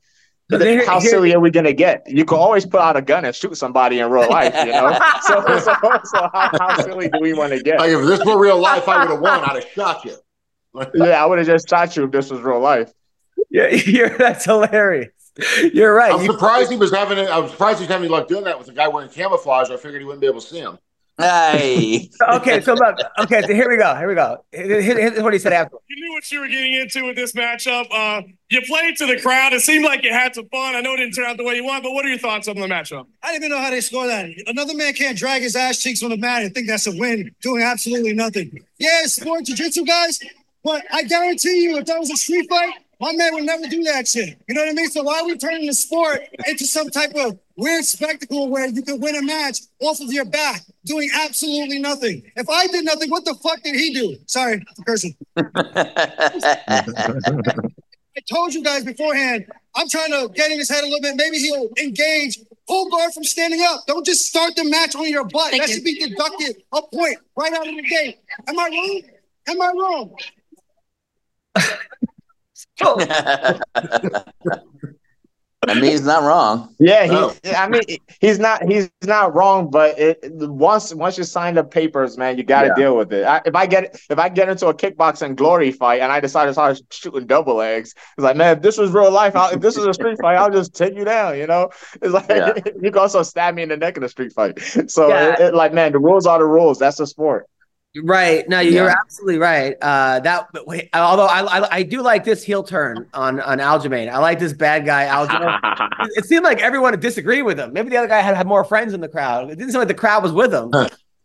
[0.49, 2.03] But here- how here- silly are we gonna get?
[2.07, 4.99] You can always put out a gun and shoot somebody in real life, you know.
[5.21, 5.73] so, so,
[6.03, 7.79] so how, how silly do we want to get?
[7.79, 9.39] like if this were real life, I would have won.
[9.45, 10.15] I'd have shot you.
[10.93, 12.91] yeah, I would have just shot you if this was real life.
[13.49, 15.11] Yeah, you're, that's hilarious.
[15.73, 16.13] You're right.
[16.13, 17.17] I'm You- surprised he was having.
[17.17, 17.29] it.
[17.29, 19.69] I'm surprised he's having luck doing that with a guy wearing camouflage.
[19.69, 20.77] I figured he wouldn't be able to see him.
[21.17, 22.09] Hey.
[22.34, 22.97] okay, so look.
[23.19, 23.95] Okay, so here we go.
[23.95, 24.43] Here we go.
[24.51, 25.77] Here- here- Here's what he said after.
[25.88, 27.86] You knew what you were getting into with this matchup.
[27.91, 29.53] Uh, you played to the crowd.
[29.53, 30.73] It seemed like you had some fun.
[30.75, 32.47] I know it didn't turn out the way you want, but what are your thoughts
[32.47, 33.05] on the matchup?
[33.21, 34.29] I didn't even know how they scored that.
[34.47, 37.29] Another man can't drag his ass cheeks on the mat and think that's a win,
[37.41, 38.51] doing absolutely nothing.
[38.79, 40.19] Yeah, it's sport jiu-jitsu, guys,
[40.63, 43.84] but I guarantee you, if that was a street fight, my man would never do
[43.84, 44.39] that shit.
[44.47, 44.89] You know what I mean?
[44.89, 48.84] So why are we turning the sport into some type of weird spectacle where you
[48.84, 52.22] can win a match off of your back, doing absolutely nothing?
[52.36, 54.18] If I did nothing, what the fuck did he do?
[54.28, 55.16] Sorry for cursing.
[58.14, 61.16] I told you guys beforehand, I'm trying to get in his head a little bit.
[61.16, 62.38] Maybe he'll engage.
[62.68, 63.80] Pull guard from standing up.
[63.88, 65.52] Don't just start the match on your butt.
[65.58, 68.20] that should be deducted a point right out of the gate.
[68.47, 69.02] Am I wrong?
[69.47, 70.16] Am I wrong?
[72.84, 73.59] Oh.
[75.67, 76.73] I mean, he's not wrong.
[76.79, 77.36] Yeah, he, Oh.
[77.55, 77.84] I mean,
[78.19, 82.43] he's not he's not wrong, but it, once once you sign the papers, man, you
[82.43, 82.73] got to Yeah.
[82.75, 83.25] deal with it.
[83.25, 86.47] I, if I get if I get into a kickboxing glory fight and I decide
[86.47, 89.59] to start shooting double legs, it's like, man, if this was real life, I'll, if
[89.61, 91.38] this was a street fight, I'll just take you down.
[91.38, 91.69] You know,
[92.01, 92.53] it's like Yeah.
[92.82, 94.59] you can also stab me in the neck in a street fight.
[94.88, 95.34] So, Yeah.
[95.34, 96.79] it, it- like, man, the rules are the rules.
[96.79, 97.45] That's the sport.
[98.03, 98.47] Right.
[98.47, 98.95] No, you're Yeah.
[99.01, 99.75] absolutely right.
[99.81, 100.47] Uh, that.
[100.53, 104.09] but wait, although I, I I do like this heel turn on on Aljamain.
[104.09, 105.59] I like this bad guy Aljamain.
[106.05, 107.73] it, it seemed like everyone disagreed with him.
[107.73, 109.49] Maybe the other guy had, had more friends in the crowd.
[109.51, 110.71] It didn't seem like the crowd was with him.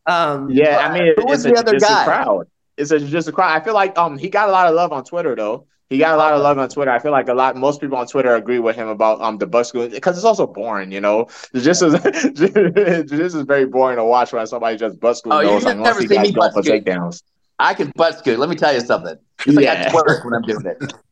[0.06, 2.04] Um, Yeah, I mean, who was the a other jiu-jitsu guy?
[2.04, 2.48] crowd.
[2.76, 3.60] It's a just a crowd.
[3.60, 5.66] I feel like um he got a lot of love on Twitter though.
[5.88, 6.90] He got a lot of love on Twitter.
[6.90, 9.46] I feel like a lot most people on Twitter agree with him about um the
[9.46, 11.28] butt scoot because it's also boring, you know.
[11.54, 15.40] It's just as this is very boring to watch when somebody just butt scoot Oh,
[15.40, 17.22] you've like never once seen me go butt for takedowns.
[17.58, 18.38] I can butt scoot.
[18.38, 19.16] Let me tell you something.
[19.46, 19.88] It's like Yeah.
[19.88, 20.92] I twerk when I'm doing it.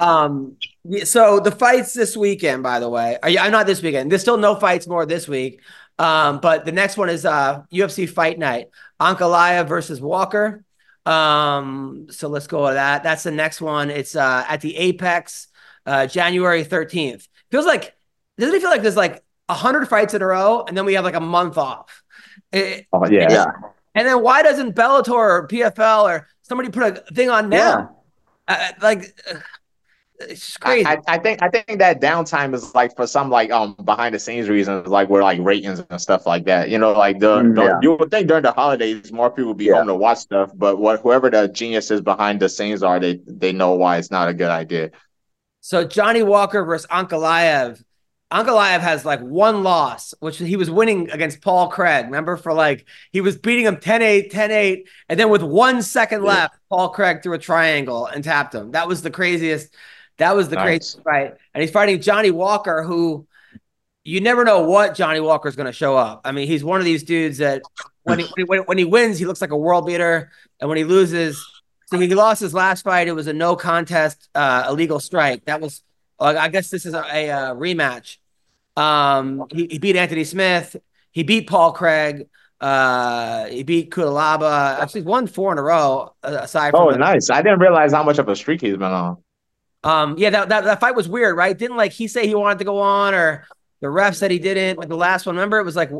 [0.00, 0.56] Um.
[1.04, 4.10] So the fights this weekend, by the way, are you, I'm not this weekend.
[4.10, 5.60] There's still no fights more this week.
[5.98, 6.40] Um.
[6.40, 8.68] But the next one is uh UFC Fight Night.
[9.00, 10.64] Ankalaev versus Walker.
[11.06, 12.06] Um.
[12.10, 13.02] So let's go with that.
[13.02, 13.90] That's the next one.
[13.90, 15.48] It's uh at the Apex,
[15.86, 17.28] uh January 13th.
[17.50, 17.94] Feels like
[18.38, 20.94] doesn't it feel like there's like a hundred fights in a row, and then we
[20.94, 22.02] have like a month off.
[22.52, 23.22] It- Oh yeah.
[23.22, 23.32] and-
[23.94, 27.96] And then why doesn't Bellator or PFL or somebody put a thing on now?
[28.48, 29.18] Uh, like,
[30.18, 30.86] It's crazy.
[30.86, 34.14] I, I, I think I think that downtime is like for some like um behind
[34.14, 36.70] the scenes reasons, like where like ratings and stuff like that.
[36.70, 37.78] You know, like the, Mm, the- Yeah.
[37.82, 39.74] you would think during the holidays more people would be Yeah.
[39.74, 43.52] home to watch stuff, but what whoever the geniuses behind the scenes are, they they
[43.52, 44.90] know why it's not a good idea.
[45.60, 47.82] So Johnny Walker versus Ankalaev.
[48.32, 52.06] Ankalaev has like one loss, which he was winning against Paul Craig.
[52.06, 56.54] Remember for like he was beating him 10-8, 10-8, and then with one second left,
[56.68, 58.72] Paul Craig threw a triangle and tapped him.
[58.72, 59.72] That was the craziest.
[60.18, 60.94] That was the Nice.
[61.04, 61.34] fight.
[61.54, 63.26] And he's fighting Johnny Walker, who
[64.04, 66.22] you never know what Johnny Walker is going to show up.
[66.24, 67.62] I mean, he's one of these dudes that
[68.04, 70.84] when he, when, when he wins, he looks like a world beater, and when he
[70.84, 71.44] loses,
[71.86, 73.08] so he lost his last fight.
[73.08, 75.44] It was a no contest, uh, illegal strike.
[75.46, 75.82] That was,
[76.20, 78.18] I guess, this is a, a, uh rematch.
[78.76, 80.76] Um, he, he beat Anthony Smith.
[81.10, 82.28] He beat Paul Craig.
[82.60, 84.78] Uh, he beat Cutelaba.
[84.80, 86.14] Actually, he's won four in a row.
[86.22, 87.28] uh, Aside from Oh, the- nice!
[87.30, 89.16] I didn't realize how much of a streak he's been on.
[89.86, 91.56] Um, yeah, that, that that fight was weird, right?
[91.56, 93.44] Didn't like he say he wanted to go on, or
[93.80, 94.78] the ref said he didn't.
[94.78, 95.58] Like the last one, remember?
[95.58, 95.90] It was like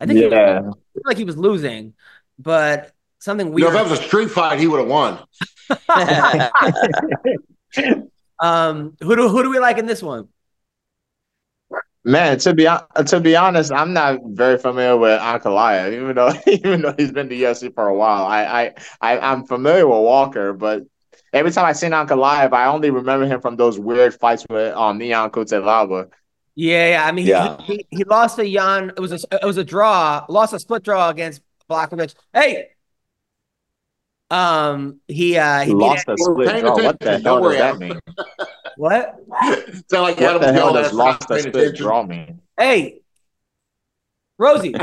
[0.00, 0.58] I think he, Yeah.
[0.60, 1.94] it looked like he was losing,
[2.38, 3.68] but something You know, weird.
[3.68, 5.18] if that was a street fight, he would have won.
[8.40, 10.28] um, who do who do we like in this one?
[12.04, 12.68] Man, to be
[13.06, 17.28] to be honest, I'm not very familiar with Ankalaev, even though even though he's been
[17.28, 18.24] to UFC for a while.
[18.24, 20.82] I I, I I'm familiar with Walker, but
[21.36, 24.98] every time I seen Ankalaev, I only remember him from those weird fights with um
[24.98, 26.10] Neon Cutelaba.
[26.54, 27.06] Yeah, yeah.
[27.06, 27.60] I mean, Yeah.
[27.62, 28.90] he, he, he lost to Jan.
[28.96, 30.24] It was a it was a draw.
[30.28, 32.14] Lost a split draw against Blachowicz.
[32.32, 32.70] Hey,
[34.30, 36.74] um, he uh he Lost a split draw.
[36.82, 37.98] What the hell does that mean?
[38.78, 39.16] What?
[39.90, 41.82] Sound like What the hell does at us for not lost a split attention.
[41.82, 42.40] draw mean?
[42.58, 43.00] Hey,
[44.38, 44.74] Rosie.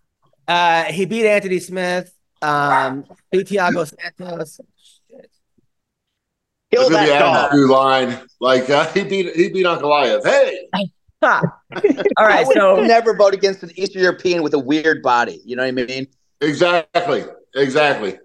[0.48, 2.14] uh, he beat Anthony Smith.
[2.40, 4.58] Um, beat Thiago Santos.
[6.72, 8.18] It's gonna be Adam's through line.
[8.40, 10.24] Like uh, he beat he beat Ankalaev.
[10.24, 10.68] Hey,
[11.22, 11.40] All
[12.18, 15.40] right, I would so never vote against an Eastern European with a weird body.
[15.44, 16.08] You know what I mean?
[16.40, 18.18] exactly, exactly.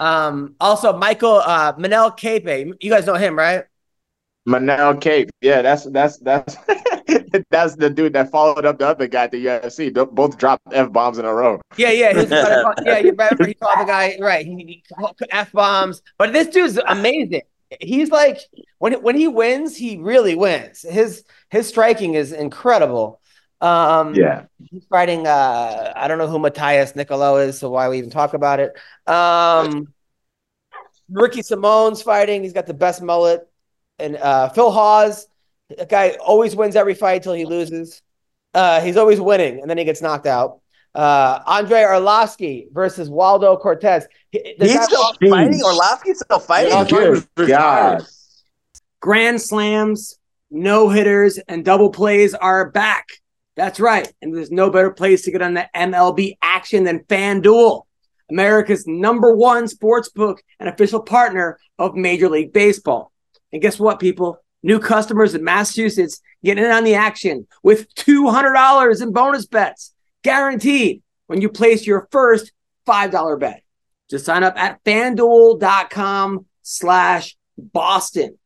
[0.00, 2.74] um, also Michael uh Manel Kape.
[2.80, 3.64] You guys know him, right?
[4.46, 5.30] Manel Kape.
[5.40, 6.56] Yeah, that's that's that's
[7.50, 9.94] that's the dude that followed up the other guy at the UFC.
[9.94, 11.60] They Both dropped f bombs in a row.
[11.76, 12.98] Yeah, yeah, his, yeah.
[12.98, 14.44] You remember he called the guy right?
[14.44, 17.42] He, he called f bombs, but this dude's amazing.
[17.80, 18.38] He's like
[18.78, 20.82] when when he wins, he really wins.
[20.82, 23.20] His his striking is incredible.
[23.60, 24.44] Um, Yeah.
[24.70, 25.26] he's fighting.
[25.26, 28.72] Uh, I don't know who Matheus Nicolau is, so why we even talk about it?
[29.10, 29.92] Um,
[31.10, 32.42] Ricky Simone's fighting.
[32.42, 33.48] He's got the best mullet,
[33.98, 35.26] and uh, Phil Hawes.
[35.76, 38.02] That guy always wins every fight till he loses.
[38.54, 40.60] Uh, he's always winning, and then he gets knocked out.
[40.94, 44.06] Uh, Andre Arlovsky versus Waldo Cortes.
[44.44, 45.60] He- He's guy- still fighting.
[45.60, 46.72] Arlovsky's still fighting.
[46.72, 48.02] Yeah, I thought he was retired.
[49.00, 50.18] grand slams,
[50.50, 53.06] no hitters, and double plays are back.
[53.56, 54.12] That's right.
[54.20, 57.82] And there's no better place to get on the MLB action than FanDuel,
[58.30, 63.12] America's number one sports book and official partner of Major League Baseball.
[63.52, 64.38] And guess what, people?
[64.62, 71.02] New customers in Massachusetts get in on the action with $200 in bonus bets guaranteed
[71.28, 72.52] when you place your first
[72.86, 73.62] $5 bet.
[74.08, 78.38] Just sign up at fanduel.com slash Boston.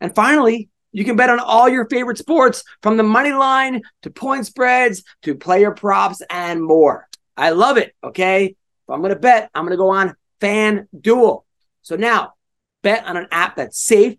[0.00, 4.10] And finally, you can bet on all your favorite sports from the money line to
[4.10, 7.08] point spreads to player props and more.
[7.36, 7.94] I love it.
[8.02, 8.46] Okay.
[8.46, 11.44] If I'm going to bet, I'm going to go on FanDuel.
[11.82, 12.34] So now
[12.82, 14.16] bet on an app that's safe,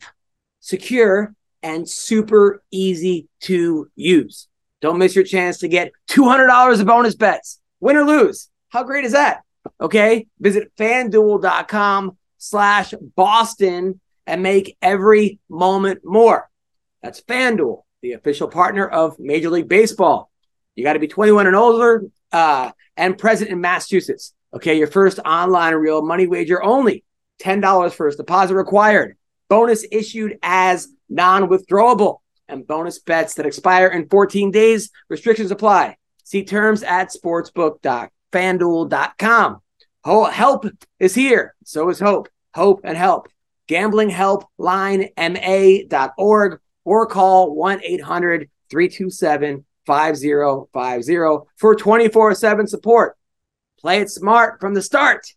[0.59, 1.33] secure,
[1.63, 4.47] and super easy to use.
[4.81, 8.49] Don't miss your chance to get $200 of bonus bets, win or lose.
[8.69, 9.43] How great is that?
[9.79, 10.27] Okay.
[10.39, 16.49] Visit fanduel.com slash Boston and make every moment more.
[17.01, 20.29] That's FanDuel, the official partner of Major League Baseball.
[20.75, 24.33] You got to be 21 and older uh, and present in Massachusetts.
[24.53, 27.03] Okay, your first online real money wager only.
[27.41, 29.17] $10 first deposit required.
[29.49, 32.17] Bonus issued as non withdrawable.
[32.47, 34.89] And bonus bets that expire in 14 days.
[35.07, 35.97] Restrictions apply.
[36.23, 38.09] See terms at sportsbook.fanduel.com.
[40.03, 40.65] Ho- Help
[40.99, 41.55] is here.
[41.63, 42.29] So is hope.
[42.53, 43.29] Hope and help.
[43.67, 53.17] GamblingHelpLineMA.org or call 1 800 327 5050 for 24 7 support.
[53.79, 55.27] Play it smart from the start.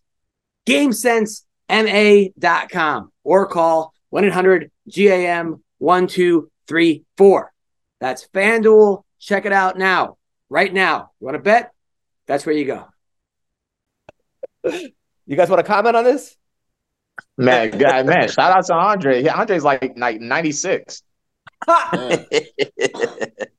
[0.67, 7.53] GameSenseMA.com or call 1 800 GAM 1234.
[7.99, 9.03] That's FanDuel.
[9.19, 10.17] Check it out now.
[10.49, 11.11] Right now.
[11.19, 11.72] You want to bet?
[12.27, 12.87] That's where you go.
[15.25, 16.35] You guys want to comment on this?
[17.37, 19.23] Man, guy, man, shout out to Andre.
[19.23, 21.01] Yeah, Andre's like like 96.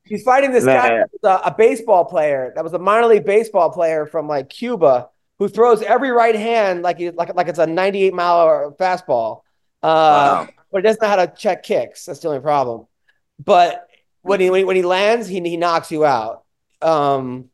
[0.05, 1.07] He's fighting this guy, Man.
[1.11, 5.09] who's a, a baseball player that was a minor league baseball player from like Cuba
[5.39, 9.41] who throws every right hand like he, like like it's a 98 mile hour fastball.
[9.83, 12.05] Uh, but he doesn't know how to check kicks.
[12.05, 12.87] That's the only problem.
[13.43, 13.89] But
[14.23, 16.45] when he when he, when he lands, he he knocks you out.
[16.83, 17.51] Um,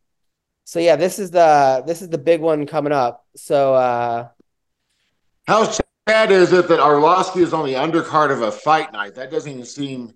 [0.71, 3.27] so yeah, this is the this is the big one coming up.
[3.35, 4.29] So uh,
[5.49, 5.69] How
[6.09, 9.17] sad is it that Arlovsky is on the undercard of a fight night?
[9.17, 10.15] That doesn't even seem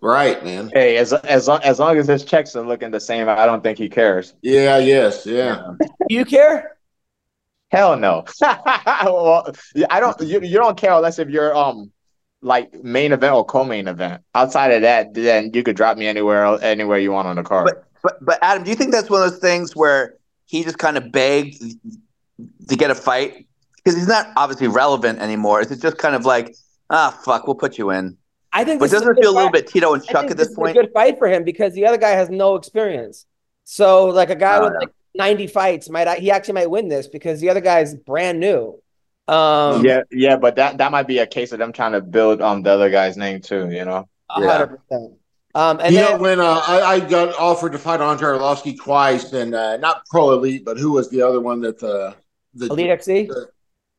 [0.00, 0.70] right, man.
[0.72, 3.62] Hey, as as long, as long as his checks are looking the same, I don't
[3.62, 4.32] think he cares.
[4.40, 5.74] Yeah, yes, yeah.
[6.08, 6.78] you care?
[7.70, 8.24] Hell no.
[8.40, 9.52] well,
[9.90, 10.18] I don't.
[10.22, 11.92] You, you don't care unless if you're um
[12.40, 14.22] like main event or co-main event.
[14.34, 17.66] Outside of that, then you could drop me anywhere anywhere you want on the card.
[17.66, 20.14] But but but Adam, do you think that's one of those things where
[20.46, 21.60] he just kind of begged
[22.68, 23.46] to get a fight
[23.76, 25.60] because he's not obviously relevant anymore?
[25.60, 26.54] Is it just kind of like
[26.90, 28.16] ah fuck, we'll put you in?
[28.52, 29.64] I think but doesn't it feel a little fight.
[29.64, 30.76] bit Tito and I Chuck think at this is point?
[30.76, 33.26] a good fight for him because the other guy has no experience.
[33.64, 34.78] So like a guy Oh, with yeah.
[34.78, 38.80] like 90 fights might he actually might win this because the other guy's brand new.
[39.26, 42.40] Um, yeah, yeah, but that that might be a case of them trying to build
[42.40, 43.68] um the other guy's name too.
[43.70, 44.08] You know.
[44.30, 45.17] a hundred percent.
[45.58, 48.78] Um, and you then know, when uh, I, I got offered to fight Andre Arlovsky
[48.78, 52.12] twice, and uh, not Pro Elite, but who was the other one that uh,
[52.54, 53.28] the Elite XC.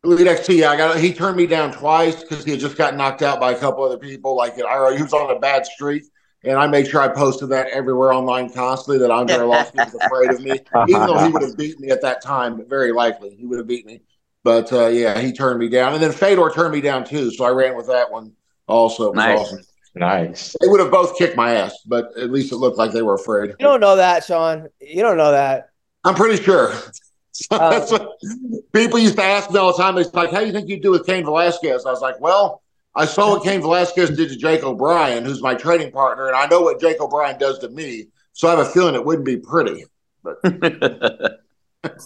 [0.05, 0.57] Elite XT?
[0.59, 0.97] Yeah, I got.
[0.97, 3.83] He turned me down twice because he had just got knocked out by a couple
[3.83, 4.37] other people.
[4.37, 6.03] Like I, he was on a bad streak,
[6.45, 10.31] and I made sure I posted that everywhere online constantly that Andre Arlovsky was afraid
[10.31, 10.51] of me,
[10.87, 12.65] even though he would have beat me at that time.
[12.69, 13.99] Very likely, he would have beat me.
[14.45, 17.31] But uh, yeah, he turned me down, and then Fedor turned me down too.
[17.31, 18.31] So I ran with that one
[18.65, 19.07] also.
[19.07, 19.39] It was Nice.
[19.39, 19.59] awesome.
[19.95, 20.55] Nice.
[20.61, 23.15] They would have both kicked my ass, but at least it looked like they were
[23.15, 23.49] afraid.
[23.49, 24.67] you don't know that, Sean.
[24.79, 25.69] You don't know that.
[26.03, 26.73] I'm pretty sure.
[27.49, 28.11] That's what
[28.73, 29.97] people used to ask me all the time.
[29.97, 31.85] It's like, how do you think you do with Cain Velasquez?
[31.85, 32.61] I was like, well,
[32.95, 36.47] I saw what Cain Velasquez did to Jake O'Brien, who's my training partner, and I
[36.47, 38.07] know what Jake O'Brien does to me.
[38.33, 39.85] So I have a feeling it wouldn't be pretty.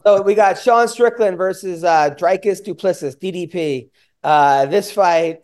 [0.04, 3.90] So we got Sean Strickland versus uh, Dricus du Plessis, DDP.
[4.24, 5.40] Uh, this fight.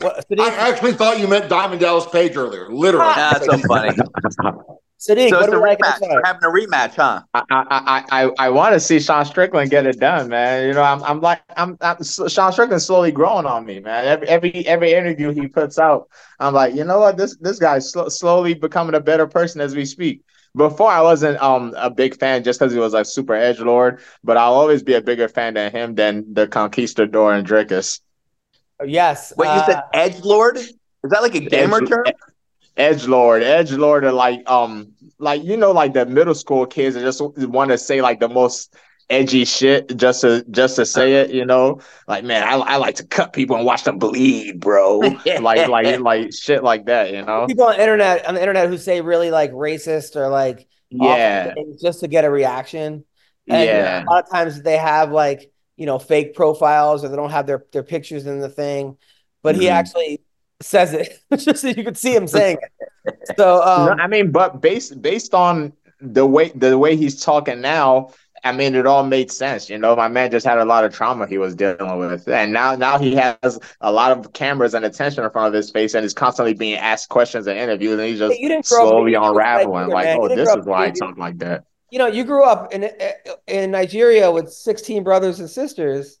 [0.00, 2.70] What, I actually thought you meant Diamond Dallas Page earlier.
[2.70, 3.12] Literally.
[3.14, 3.96] That's so funny.
[5.00, 6.00] Sodiq, so what it's do a we like in rematch.
[6.00, 7.22] We're having a rematch, huh?
[7.32, 10.68] I I I I, I want to see Sean Strickland get it done, man.
[10.68, 14.04] You know, I'm I'm like I'm, I'm Sean Strickland's slowly growing on me, man.
[14.04, 17.90] Every every every interview he puts out, I'm like, you know what, this this guy's
[17.90, 20.22] sl- slowly becoming a better person as we speak.
[20.54, 24.00] Before I wasn't um a big fan just because he was like super edge lord,
[24.22, 28.00] but I'll always be a bigger fan than him than the Conquistador and Dricus.
[28.86, 29.32] Yes.
[29.36, 30.56] Wait, you said Edge Lord?
[30.56, 30.74] Is
[31.04, 32.04] that like a gamer Edge- term?
[32.76, 36.94] Edge Lord, Edge Lord are like um like you know like the middle school kids
[36.94, 38.74] that just want to say like the most
[39.10, 41.80] edgy shit just to just to say it, you know.
[42.06, 44.98] Like man, I, I like to cut people and watch them bleed, bro.
[45.40, 47.46] like like like shit like that, you know.
[47.46, 51.52] People on the internet on the internet who say really like racist or like Yeah.
[51.82, 53.04] just to get a reaction.
[53.48, 54.04] And Yeah.
[54.04, 55.50] a lot of times they have like
[55.80, 58.98] you know fake profiles or they don't have their their pictures in the thing,
[59.42, 59.72] but he Mhm.
[59.72, 60.22] actually
[60.62, 62.72] says it just so you could see him saying it.
[63.38, 67.60] So um, No, I mean, but based based on the way the way he's talking
[67.60, 68.10] now,
[68.44, 69.70] I mean, it all made sense.
[69.70, 72.52] You know, my man just had a lot of trauma he was dealing with, and
[72.52, 75.94] now now he has a lot of cameras and attention in front of his face,
[75.94, 78.88] and he's constantly being asked questions and interviews, and he's just you didn't grow up
[78.88, 79.90] slowly in Egypt like unraveling.
[79.90, 81.64] Like, oh, this is why I talk like that.
[81.90, 82.90] You know, you grew up in
[83.46, 86.18] in Nigeria with 16 brothers and sisters,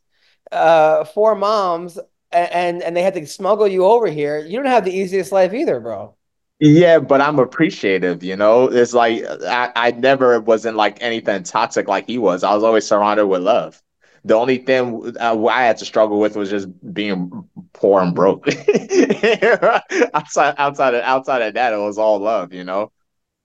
[0.52, 1.98] uh, four moms,
[2.32, 4.38] and and they had to smuggle you over here.
[4.38, 6.16] You don't have the easiest life either, bro.
[6.58, 8.66] Yeah, but I'm appreciative, you know.
[8.66, 12.44] It's like I, I never wasn't like anything toxic like he was.
[12.44, 13.82] I was always surrounded with love.
[14.24, 18.46] The only thing uh, I had to struggle with was just being poor and broke.
[20.14, 22.92] outside, outside of outside of that, it was all love, you know.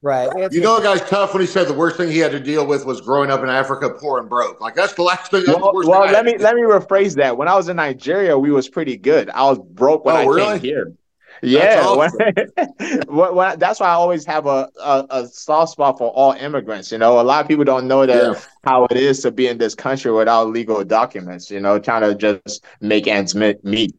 [0.06, 0.30] Right.
[0.54, 2.68] You know, a guy's tough when he said the worst thing he had to deal
[2.68, 4.62] with was growing up in Africa, poor and broke.
[4.62, 5.44] Like that's the last thing.
[5.48, 7.36] That's the Well, worst well thing let me let me rephrase that.
[7.38, 9.32] When I was in Nigeria, we was pretty good.
[9.32, 10.60] I was broke when Oh, I really?
[10.60, 10.94] came here.
[11.42, 15.98] Yeah, That's when, when, when- that's why I always have a, a, a soft spot
[15.98, 16.92] for all immigrants.
[16.92, 18.40] You know, a lot of people don't know that Yeah.
[18.64, 21.50] how it is to be in this country without legal documents.
[21.50, 23.64] You know, trying to just make ends meet.
[23.66, 23.96] meet.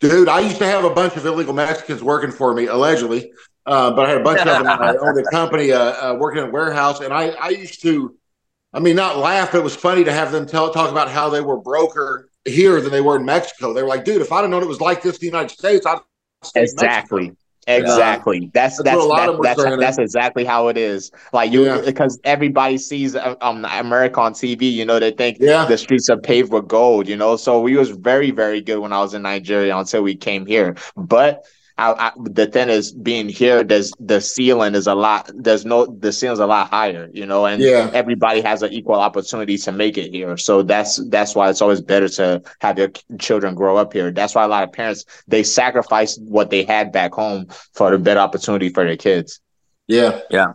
[0.00, 3.32] Dude, I used to have a bunch of illegal Mexicans working for me, allegedly.
[3.64, 4.66] Uh, but I had a bunch of them.
[4.66, 5.78] I owned a company uh,
[6.10, 8.16] uh, working in a warehouse, and I, I used to,
[8.72, 9.52] I mean, not laugh.
[9.52, 12.80] but It was funny to have them tell talk about how they were broker here
[12.80, 13.72] than they were in Mexico.
[13.72, 15.50] They were like, dude, if I'd have known it was like this in the United
[15.50, 15.98] States, I'd.
[16.56, 17.36] Exactly.
[17.68, 18.50] Exactly.
[18.52, 21.12] That's That's that's what a lot that's of that's, that's exactly how it is.
[21.32, 24.62] Like you, because everybody sees um America on TV.
[24.72, 25.64] You know, they think yeah.
[25.66, 27.06] the streets are paved with gold.
[27.06, 30.16] You know, so we was very very good when I was in Nigeria until we
[30.16, 30.74] came here.
[30.96, 31.44] But
[31.78, 35.30] I, I, the thing is, being here, there's the ceiling is a lot.
[35.34, 37.90] There's no the ceiling's a lot higher, you know, and Yeah.
[37.94, 40.36] everybody has an equal opportunity to make it here.
[40.36, 44.10] So that's that's why it's always better to have your children grow up here.
[44.10, 47.98] That's why a lot of parents they sacrifice what they had back home for the
[47.98, 49.40] better opportunity for their kids.
[49.88, 50.52] Yeah, yeah.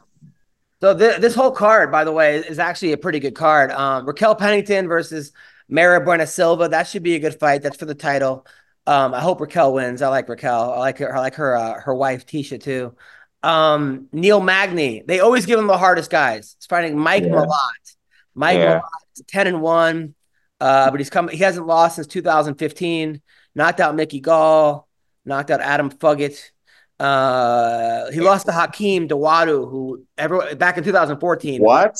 [0.81, 3.71] So th- this whole card, by the way, is actually a pretty good card.
[3.71, 5.31] Um, Raquel Pennington versus
[5.71, 6.69] Mayra Bueno Silva.
[6.69, 7.63] That should be a good fight.
[7.63, 8.45] That's for the title.
[8.87, 10.01] Um, I hope Raquel wins.
[10.01, 10.73] I like Raquel.
[10.73, 11.15] I like her.
[11.15, 11.55] I like her.
[11.55, 12.95] Uh, her wife Tisha too.
[13.43, 15.03] Um, Neil Magny.
[15.05, 16.55] They always give him the hardest guys.
[16.57, 17.29] It's fighting Mike Yeah.
[17.31, 17.95] Malott.
[18.33, 18.79] Mike Yeah.
[18.79, 20.15] Malott ten and one.
[20.59, 21.27] Uh, but he's come.
[21.27, 23.21] He hasn't lost since 2015.
[23.53, 24.87] Knocked out Mickey Gall.
[25.25, 26.51] Knocked out Adam Fugitt.
[26.99, 31.61] Uh, he lost to Hakeem Dawodu, who ever back in 2014.
[31.61, 31.95] What?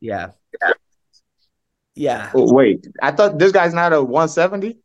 [0.00, 0.30] Yeah.
[1.94, 2.30] Yeah.
[2.34, 4.78] Oh, wait, I thought this guy's not a 170.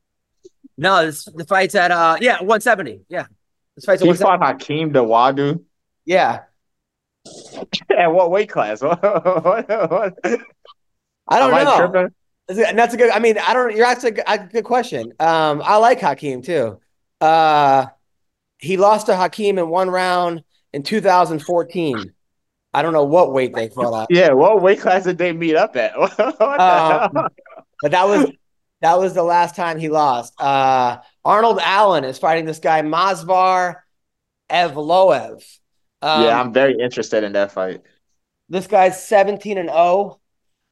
[0.77, 3.01] No, this, the fight's at uh yeah, 170.
[3.09, 3.27] Yeah.
[3.75, 4.21] This fight's at He 170.
[4.21, 5.63] fought Hakeem Dawodu.
[6.05, 6.41] Yeah.
[7.97, 8.81] At what weight class?
[8.83, 10.13] What- what- what-
[11.27, 12.09] I don't Am know.
[12.47, 15.11] And that's a good I mean, I don't you're asking a good, question.
[15.19, 16.79] Um I like Hakeem too.
[17.19, 17.87] Uh
[18.59, 22.13] he lost to Hakeem in one round in 2014.
[22.73, 24.07] I don't know what weight they fought at.
[24.11, 25.97] Yeah, what weight class did they meet up at?
[25.99, 27.27] What the Um, hell?
[27.81, 28.31] but that was
[28.85, 30.39] that was the last time he lost.
[30.39, 33.77] Uh, Arnold Allen is fighting this guy Movsar
[34.47, 35.43] Evloev.
[36.03, 37.81] Um, yeah, I'm very interested in that fight.
[38.47, 40.19] this guy's 17 and 0.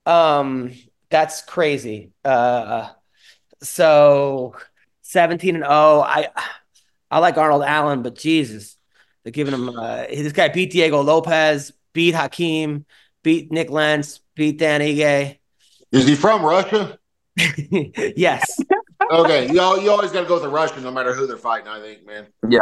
[0.06, 0.74] Um,
[1.10, 2.12] that's crazy.
[2.24, 2.90] Uh,
[3.64, 4.56] so
[5.02, 5.72] 17 and 0.
[5.72, 6.28] I
[7.10, 8.78] I like Arnold Allen, but Jesus,
[9.24, 9.70] they're giving him.
[9.70, 12.86] Uh, this guy beat Diego Lopes, beat Hakeem,
[13.24, 15.40] beat Nik Lentz, beat Dan Ige.
[15.92, 17.00] is he from Russia?
[18.16, 18.60] yes.
[19.12, 21.38] Okay, you, al- you always got to go with the Russian, no matter who they're
[21.38, 21.68] fighting.
[21.68, 22.28] I think, man.
[22.48, 22.60] Yeah.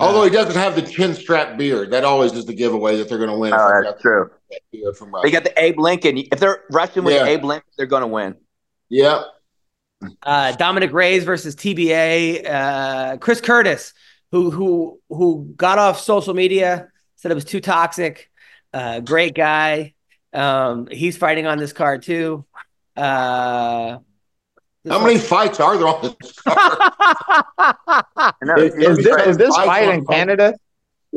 [0.00, 3.18] Although he doesn't have the chin strap beard, that always is the giveaway that they're
[3.18, 3.52] going to win.
[3.52, 4.30] if Oh, they've got true.
[4.72, 5.26] that from Russia.
[5.26, 6.18] They got the Abe Lincoln.
[6.18, 7.24] If they're rushing with Yeah.
[7.24, 8.36] Abe Lincoln, they're going to win.
[8.90, 9.22] Yep.
[10.22, 12.48] uh, Dominick Reyes versus TBA.
[12.48, 13.92] Uh, Chris Curtis,
[14.30, 18.30] who who who got off social media, said it was too toxic.
[18.72, 19.94] Uh, great guy.
[20.32, 22.44] Um, he's fighting on this card too.
[22.98, 23.98] Uh,
[24.88, 26.16] How many fights are there on this
[28.58, 30.54] Is, is this, is this fight in Canada?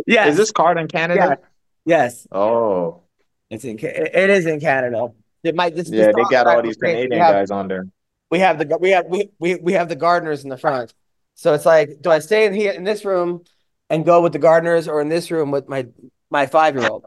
[0.05, 0.29] Yes.
[0.29, 1.39] Is this card in Canada?
[1.85, 2.27] Yes.
[2.31, 3.01] Oh.
[3.49, 3.77] It's in.
[3.79, 5.09] It is in Canada.
[5.43, 5.75] It might.
[5.75, 6.77] This, Yeah, this they got all these was.
[6.77, 7.87] Canadian have- guys on there.
[8.29, 10.93] We have the we have we, we we have the gardeners in the front.
[11.35, 13.43] So it's like, do I stay in here in this room
[13.89, 15.87] and go with the gardeners, or in this room with my
[16.29, 17.05] my five year old?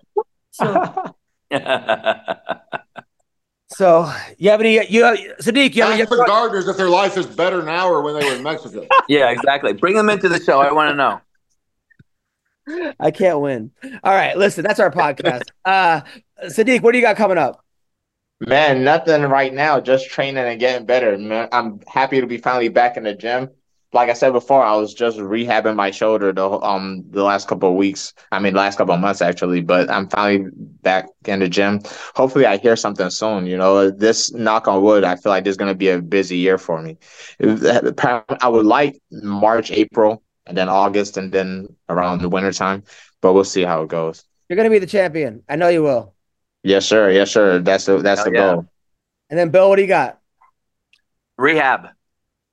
[0.51, 1.14] So,
[3.75, 4.75] so you have any?
[4.89, 5.75] You have, Sodiq?
[5.75, 8.27] You have, you Ask the gardeners if their life is better now or when they
[8.27, 8.87] were in Mexico.
[9.09, 9.72] yeah, exactly.
[9.72, 10.61] Bring them into the show.
[10.61, 11.20] I want to know.
[12.99, 13.70] I can't win.
[14.03, 15.43] All right, listen, that's our podcast.
[15.64, 16.03] Uh,
[16.45, 17.64] Sodiq, what do you got coming up?
[18.41, 19.81] Man, nothing right now.
[19.81, 21.16] Just training and getting better.
[21.16, 23.49] Man, I'm happy to be finally back in the gym.
[23.95, 27.71] Like I said before, I was just rehabbing my shoulder the um the last couple
[27.71, 28.13] of weeks.
[28.33, 29.61] I mean, last couple of months actually.
[29.61, 30.51] But I'm finally
[30.83, 31.81] back in the gym.
[32.17, 33.47] Hopefully, I hear something soon.
[33.47, 35.05] You know, this knock on wood.
[35.05, 36.99] I feel like this is gonna be a busy year for me.
[37.41, 42.83] I would like March, April, and then August, and then around the wintertime.
[43.23, 44.25] But we'll see how it goes.
[44.49, 45.45] You're gonna be the champion.
[45.49, 46.15] I know you will.
[46.65, 47.11] Yes, sir.
[47.11, 47.61] Yes, sir.
[47.61, 48.55] That's the that's Hell the yeah.
[48.55, 48.67] goal.
[49.31, 50.19] And then Bill, what do you got?
[51.39, 51.91] Rehab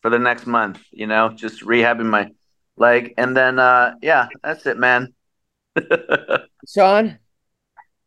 [0.01, 0.79] for the next month.
[0.91, 2.31] You know, just rehabbing my
[2.77, 5.13] leg, and then uh yeah, that's it, man.
[6.67, 7.17] Sean?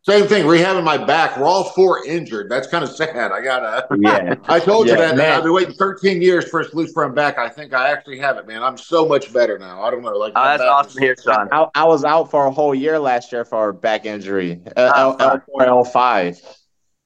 [0.03, 1.39] Same thing, rehabbing my back.
[1.39, 2.51] We're all four injured.
[2.51, 3.33] That's kind of sad.
[3.33, 3.87] I gotta.
[3.99, 4.35] Yeah.
[4.45, 5.17] I told you that, man.
[5.17, 5.39] man.
[5.39, 7.39] I've been waiting 13 years for a loose front back.
[7.39, 8.63] I think I actually have it, man.
[8.63, 9.83] I'm so much better now.
[9.83, 10.11] I don't know.
[10.13, 11.49] Like, Oh, that's back awesome here, Sean.
[11.51, 14.61] I, I was out for a whole year last year for a back injury.
[14.77, 16.39] L Oh, four L five.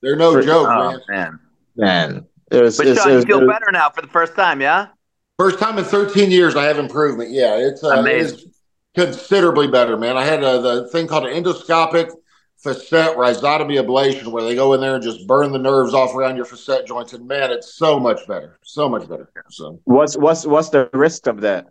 [0.02, 1.00] They're no For- joke, Oh man.
[1.08, 1.38] man.
[1.76, 2.76] Man, it was.
[2.76, 4.88] But it's- Sean, it you feel it better now for the first time, yeah?
[5.38, 7.30] First time in 13 years I have improvement.
[7.30, 8.38] Yeah, it's uh, it Amazing.
[8.38, 8.46] is
[8.96, 10.16] considerably better, man.
[10.16, 12.10] I had uh, the thing called an endoscopic
[12.56, 16.34] facet rhizotomy ablation, where they go in there and just burn the nerves off around
[16.34, 19.30] your facet joints, and man, it's so much better, so much better.
[19.50, 21.66] So, What's what's what's the risk of that?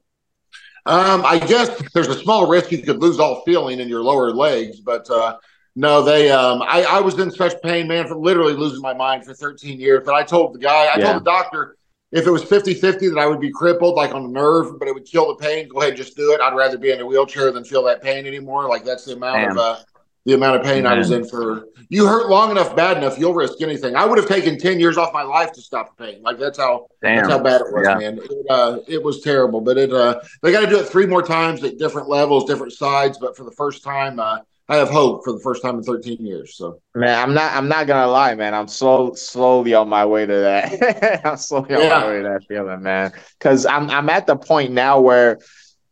[0.86, 4.32] um, I guess there's a small risk you could lose all feeling in your lower
[4.32, 5.36] legs, but uh,
[5.78, 6.32] no, they.
[6.32, 9.80] Um, I, I was in such pain, man, from literally losing my mind for 13
[9.80, 10.02] years.
[10.06, 11.06] But I told the guy, I Yeah.
[11.06, 11.78] told the doctor,
[12.12, 14.88] if it was 50 50 that I would be crippled, like on a nerve, but
[14.88, 16.42] it would kill the pain, go ahead and just do it.
[16.42, 18.68] I'd rather be in a wheelchair than feel that pain anymore.
[18.68, 19.78] Like that's the amount of uh,
[20.26, 23.34] The amount of pain I was in for you hurt long enough, bad enough, you'll
[23.36, 23.96] risk anything.
[23.96, 26.22] I would have taken ten years off my life to stop the pain.
[26.24, 27.96] Like that's how that's how bad it was, Yeah.
[28.00, 28.20] man.
[28.24, 31.22] It, uh, it was terrible, but it uh, they got to do it three more
[31.22, 33.18] times at different levels, different sides.
[33.20, 36.26] But for the first time, uh, I have hope for the first time in 13
[36.26, 36.56] years.
[36.58, 37.54] So Man, I'm not.
[37.54, 38.56] I'm not gonna lie, man.
[38.56, 41.22] I'm slow, slowly on my way to that.
[41.26, 43.12] I'm slowly on my way to that feeling, man.
[43.38, 45.38] Because I'm, I'm at the point now where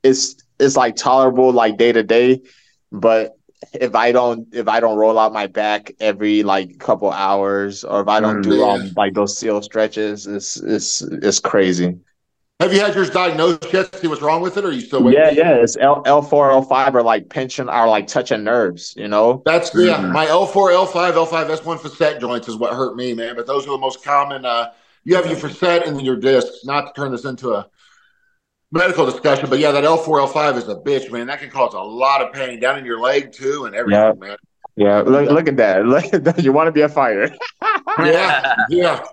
[0.04, 2.42] it's, it's like tolerable, like day to day.
[2.92, 3.34] But
[3.74, 8.02] if I don't, if I don't roll out my back every like couple hours, or
[8.02, 8.64] if I don't Mm, do yeah.
[8.64, 12.00] um like those seal stretches, it's, it's, it's crazy.
[12.60, 13.94] Have you had yours diagnosed yet?
[13.96, 15.22] See what's wrong with it, or are you still waiting?
[15.22, 15.56] Yeah, yeah.
[15.56, 18.94] It's L L four L five are like pinching, are like touching nerves.
[18.96, 19.42] You know.
[19.46, 19.98] That's yeah.
[19.98, 20.12] Mhm.
[20.12, 23.14] My L four, L five, L five S one facet joints is what hurt me,
[23.14, 23.36] man.
[23.36, 24.46] But those are the most common.
[24.46, 24.72] Uh,
[25.04, 26.64] you have your facet and then your discs.
[26.66, 27.68] Not to turn this into a
[28.72, 31.28] medical discussion, but yeah, that L four, L five is a bitch, man.
[31.28, 34.14] That can cause a lot of pain down in your leg too, and everything, Yeah.
[34.18, 34.38] man.
[34.78, 35.02] Yeah.
[35.02, 35.86] Look, look at that.
[35.86, 36.44] Look at that.
[36.44, 37.30] You want to be a fighter.
[38.00, 39.06] Yeah, yeah,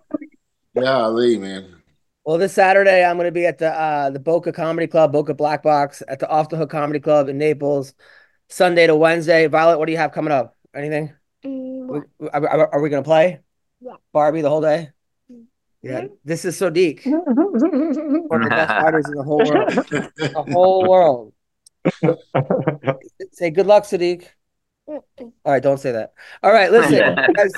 [0.74, 1.82] yeah, Lee, man.
[2.24, 5.35] Well, this Saturday I'm going to be at the uh, the Boca Comedy Club, Boca
[5.35, 7.94] Black Box, at the Off the Hook Comedy Club in Naples.
[8.49, 9.47] Sunday to Wednesday.
[9.47, 10.57] Violet, what do you have coming up?
[10.74, 11.12] Anything?
[11.43, 12.01] We-
[12.32, 13.40] Are, are- are we going to play?
[13.81, 13.94] Yeah.
[14.12, 14.90] Barbie the whole day.
[15.82, 19.73] Yeah, this is Sodiq, one of the best fighters in the whole world.
[20.16, 21.32] The whole world.
[23.32, 24.28] Say good luck, Sodiq.
[24.86, 25.03] All
[25.44, 26.12] right, don't say that.
[26.40, 26.93] All right, listen,
[27.27, 27.53] you guys,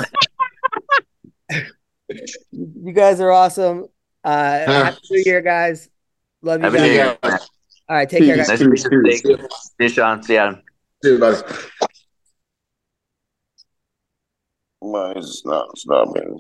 [2.53, 3.89] you guys are awesome.
[4.25, 5.89] Uh, happy New Year, guys.
[6.43, 6.87] Love you Happy guys.
[6.89, 7.19] New Year.
[7.87, 8.59] All right, take care, Nice guys.
[8.61, 9.37] to meet you.
[9.37, 9.37] See
[9.81, 10.23] you, Sean.
[10.23, 10.55] See ya.
[11.03, 11.43] See you, buddy.
[14.83, 16.39] Mine's not stopping.